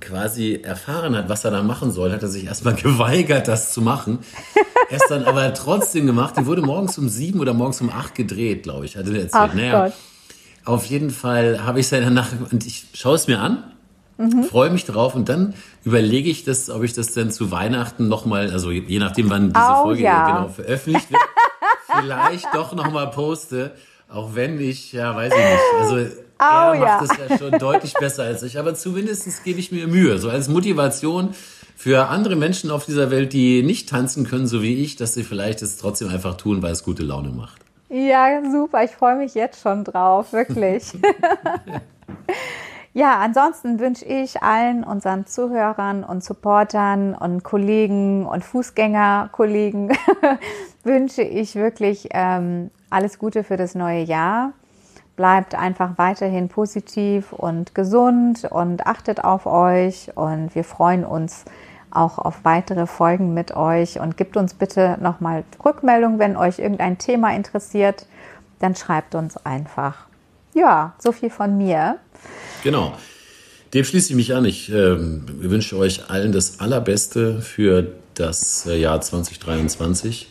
[0.00, 3.80] quasi erfahren hat, was er da machen soll, hat er sich erstmal geweigert, das zu
[3.80, 4.18] machen.
[4.90, 6.34] Er ist dann aber trotzdem gemacht.
[6.38, 9.50] Die wurde morgens um sieben oder morgens um acht gedreht, glaube ich, hatte er erzählt.
[9.50, 9.92] Ach naja, Gott.
[10.64, 13.64] auf jeden Fall habe ich es danach und ich schaue es mir an,
[14.18, 14.44] mhm.
[14.44, 18.50] freue mich drauf und dann überlege ich das, ob ich das dann zu Weihnachten nochmal,
[18.50, 20.26] also je nachdem, wann diese oh, Folge ja.
[20.26, 21.22] genau veröffentlicht wird,
[22.00, 23.72] vielleicht doch nochmal poste.
[24.08, 25.62] Auch wenn ich, ja, weiß ich nicht.
[25.80, 27.26] Also Oh, er macht es ja.
[27.28, 30.18] ja schon deutlich besser als ich, aber zumindest gebe ich mir Mühe.
[30.18, 31.34] So als Motivation
[31.76, 35.24] für andere Menschen auf dieser Welt, die nicht tanzen können, so wie ich, dass sie
[35.24, 37.60] vielleicht es trotzdem einfach tun, weil es gute Laune macht.
[37.88, 38.84] Ja, super.
[38.84, 40.92] Ich freue mich jetzt schon drauf, wirklich.
[42.92, 49.96] ja, ansonsten wünsche ich allen unseren Zuhörern und Supportern und Kollegen und Fußgängerkollegen
[50.82, 54.52] wünsche ich wirklich ähm, alles Gute für das neue Jahr
[55.16, 61.44] bleibt einfach weiterhin positiv und gesund und achtet auf euch und wir freuen uns
[61.90, 66.98] auch auf weitere Folgen mit euch und gebt uns bitte nochmal Rückmeldung, wenn euch irgendein
[66.98, 68.06] Thema interessiert,
[68.58, 70.06] dann schreibt uns einfach.
[70.54, 71.96] Ja, so viel von mir.
[72.62, 72.92] Genau.
[73.74, 74.44] Dem schließe ich mich an.
[74.44, 80.28] Ich äh, wünsche euch allen das Allerbeste für das äh, Jahr 2023.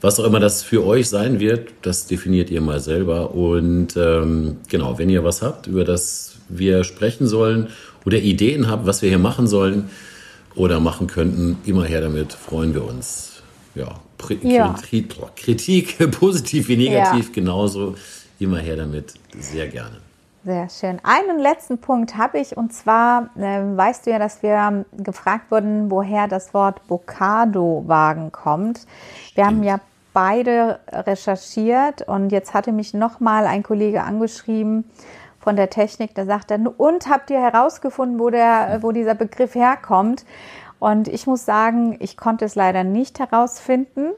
[0.00, 3.34] Was auch immer das für euch sein wird, das definiert ihr mal selber.
[3.34, 7.68] Und ähm, genau, wenn ihr was habt, über das wir sprechen sollen
[8.04, 9.90] oder Ideen habt, was wir hier machen sollen
[10.54, 13.42] oder machen könnten, immer her damit, freuen wir uns.
[13.74, 14.00] Ja,
[14.42, 14.74] ja.
[15.36, 17.32] Kritik, positiv wie negativ, ja.
[17.34, 17.94] genauso,
[18.38, 20.05] immer her damit, sehr gerne.
[20.46, 21.00] Sehr schön.
[21.02, 25.90] Einen letzten Punkt habe ich und zwar äh, weißt du ja, dass wir gefragt wurden,
[25.90, 28.86] woher das Wort Bocado-Wagen kommt.
[29.34, 29.80] Wir haben ja
[30.12, 34.88] beide recherchiert und jetzt hatte mich nochmal ein Kollege angeschrieben
[35.40, 40.24] von der Technik, der sagte, und habt ihr herausgefunden, wo, der, wo dieser Begriff herkommt?
[40.78, 44.12] Und ich muss sagen, ich konnte es leider nicht herausfinden.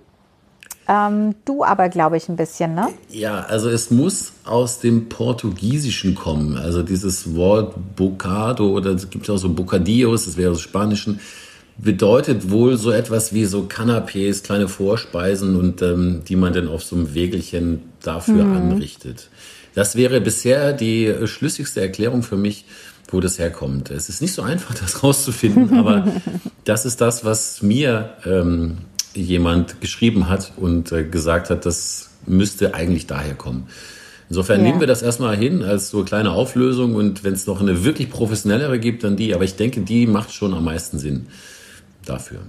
[0.89, 2.89] Ähm, du aber, glaube ich, ein bisschen, ne?
[3.11, 6.57] Ja, also es muss aus dem Portugiesischen kommen.
[6.57, 11.21] Also dieses Wort Bocado oder es gibt auch so Bocadillos, das wäre aus Spanischen
[11.79, 16.83] bedeutet wohl so etwas wie so Canapés, kleine Vorspeisen und ähm, die man dann auf
[16.83, 18.57] so einem Wägelchen dafür mhm.
[18.57, 19.31] anrichtet.
[19.75, 22.65] Das wäre bisher die schlüssigste Erklärung für mich,
[23.11, 23.91] wo das herkommt.
[23.91, 26.07] Es ist nicht so einfach, das rauszufinden, aber
[26.65, 28.79] das ist das, was mir ähm,
[29.15, 33.69] jemand geschrieben hat und äh, gesagt hat, das müsste eigentlich daher kommen.
[34.29, 34.67] Insofern ja.
[34.67, 38.11] nehmen wir das erstmal hin als so kleine Auflösung und wenn es noch eine wirklich
[38.11, 39.35] professionellere gibt, dann die.
[39.35, 41.29] Aber ich denke, die macht schon am meisten Sinn
[42.05, 42.41] dafür.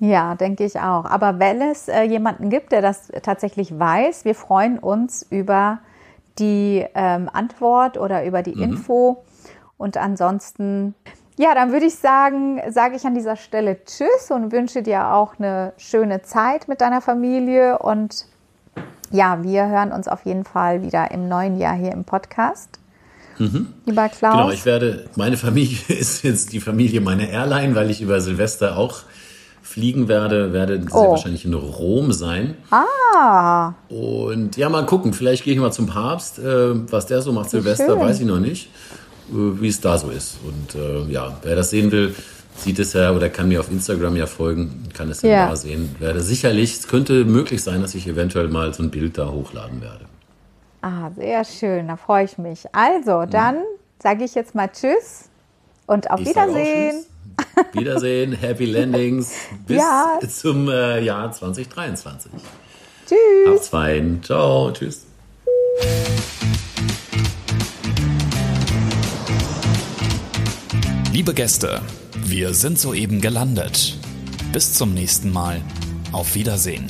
[0.00, 1.04] Ja, denke ich auch.
[1.04, 5.80] Aber wenn es äh, jemanden gibt, der das tatsächlich weiß, wir freuen uns über
[6.38, 8.62] die ähm, Antwort oder über die mhm.
[8.62, 9.24] Info.
[9.76, 10.94] Und ansonsten,
[11.38, 15.38] ja, dann würde ich sagen, sage ich an dieser Stelle Tschüss und wünsche dir auch
[15.38, 17.78] eine schöne Zeit mit deiner Familie.
[17.78, 18.26] Und
[19.10, 22.78] ja, wir hören uns auf jeden Fall wieder im neuen Jahr hier im Podcast.
[23.38, 23.68] Mhm.
[23.86, 24.32] Lieber Klaus.
[24.32, 28.76] Genau, ich werde, meine Familie ist jetzt die Familie meiner Airline, weil ich über Silvester
[28.76, 29.00] auch
[29.62, 31.10] fliegen werde, werde sehr Oh.
[31.10, 32.56] wahrscheinlich in Rom sein.
[32.70, 35.12] Ah, Und ja, mal gucken.
[35.12, 36.38] Vielleicht gehe ich mal zum Papst.
[36.38, 38.00] Äh, was der so macht, Silvester, schön.
[38.00, 38.70] weiß ich noch nicht.
[39.30, 40.38] Äh, wie es da so ist.
[40.46, 42.14] Und äh, ja, wer das sehen will,
[42.56, 45.48] sieht es ja oder kann mir auf Instagram ja folgen, kann es dann Ja.
[45.48, 45.94] da sehen.
[46.00, 49.80] Werde sicherlich, es könnte möglich sein, dass ich eventuell mal so ein Bild da hochladen
[49.80, 50.06] werde.
[50.82, 52.64] ah, sehr schön, da freue ich mich.
[52.72, 53.56] Also, dann
[54.02, 55.28] sage ich jetzt mal Tschüss
[55.86, 57.04] und auf Ich Wiedersehen.
[57.72, 59.32] Wiedersehen, Happy Landings.
[59.66, 60.18] Bis Ja.
[60.28, 62.30] zum äh, Jahr 2023.
[63.06, 63.18] Tschüss.
[63.46, 64.20] Habt's fein.
[64.22, 64.70] Ciao.
[64.72, 65.06] Tschüss.
[71.18, 71.82] Liebe Gäste,
[72.26, 73.98] wir sind soeben gelandet.
[74.52, 75.60] Bis zum nächsten Mal.
[76.12, 76.86] Auf Wiedersehen.